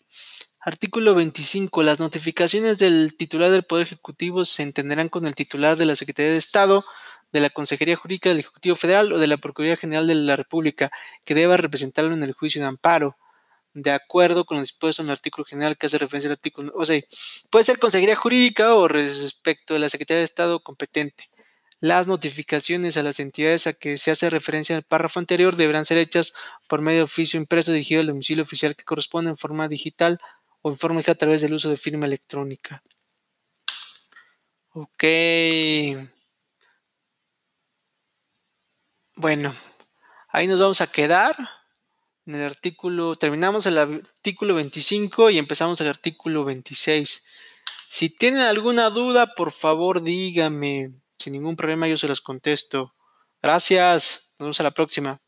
Artículo 0.61 1.15
25. 1.15 1.83
Las 1.83 2.01
notificaciones 2.01 2.77
del 2.77 3.17
titular 3.17 3.51
del 3.51 3.65
Poder 3.65 3.87
Ejecutivo 3.87 4.45
se 4.45 4.63
entenderán 4.63 5.09
con 5.09 5.27
el 5.27 5.35
titular 5.35 5.79
de 5.79 5.87
la 5.87 5.97
Secretaría 5.97 6.33
de 6.33 6.37
Estado 6.37 6.85
de 7.33 7.41
la 7.41 7.51
Consejería 7.51 7.97
Jurídica 7.97 8.29
del 8.29 8.41
Ejecutivo 8.41 8.77
Federal 8.77 9.13
o 9.13 9.19
de 9.19 9.27
la 9.27 9.39
Procuraduría 9.39 9.77
General 9.77 10.07
de 10.07 10.15
la 10.15 10.37
República 10.37 10.91
que 11.25 11.35
deba 11.35 11.57
representarlo 11.57 12.13
en 12.15 12.23
el 12.23 12.33
juicio 12.33 12.61
de 12.61 12.69
amparo, 12.69 13.17
de 13.75 13.91
acuerdo 13.91 14.45
con 14.45 14.59
lo 14.59 14.63
dispuesto 14.63 15.03
en 15.03 15.09
el 15.09 15.13
artículo 15.13 15.45
general 15.45 15.77
que 15.79 15.87
hace 15.87 15.99
referencia 15.99 16.29
al 16.29 16.33
artículo. 16.33 16.73
O 16.77 16.85
sea, 16.85 17.01
puede 17.51 17.65
ser 17.65 17.79
Consejería 17.79 18.17
Jurídica 18.17 18.75
o 18.75 18.87
respecto 18.89 19.75
de 19.75 19.81
la 19.81 19.89
Secretaría 19.89 20.19
de 20.19 20.25
Estado 20.25 20.61
competente. 20.61 21.29
Las 21.81 22.07
notificaciones 22.07 22.97
a 22.97 23.03
las 23.03 23.19
entidades 23.19 23.67
a 23.67 23.73
que 23.73 23.99
se 23.99 24.13
hace 24.13 24.31
referencia 24.31 24.75
en 24.75 24.79
el 24.79 24.85
párrafo 24.85 25.19
anterior 25.19 25.57
deberán 25.57 25.85
ser 25.85 25.99
hechas 25.99 26.33
por 26.69 26.81
medio 26.81 26.99
de 26.99 27.05
oficio 27.05 27.41
impreso 27.41 27.73
dirigido 27.73 28.01
al 28.01 28.07
domicilio 28.07 28.45
oficial 28.45 28.77
que 28.77 28.85
corresponde 28.85 29.31
en 29.31 29.37
forma 29.37 29.67
digital 29.67 30.21
o 30.61 30.71
en 30.71 30.79
forma 30.79 31.01
a 31.05 31.15
través 31.15 31.43
del 31.43 31.55
uso 31.55 31.71
de 31.71 31.77
firma 31.77 32.07
electrónica. 32.07 32.85
Ok. 34.75 35.05
Bueno, 39.23 39.55
ahí 40.31 40.49
nos 40.49 40.59
vamos 40.59 40.81
a 40.81 40.89
quedar 40.89 41.37
en 42.27 42.35
el 42.35 42.45
artículo, 42.45 43.15
terminamos 43.15 43.67
el 43.67 43.79
artículo 43.79 44.53
25 44.53 45.31
y 45.31 45.39
empezamos 45.39 45.81
el 45.81 45.87
artículo 45.87 46.45
26. 46.45 47.25
Si 47.89 48.11
tienen 48.11 48.41
alguna 48.41 48.91
duda, 48.91 49.37
por 49.37 49.53
favor 49.53 50.03
díganme. 50.03 50.95
Sin 51.21 51.35
ningún 51.35 51.55
problema 51.55 51.87
yo 51.87 51.97
se 51.97 52.09
las 52.09 52.21
contesto. 52.21 52.93
Gracias. 53.41 54.35
Nos 54.41 54.47
vemos 54.47 54.59
a 54.59 54.65
la 54.65 54.73
próxima. 54.73 55.22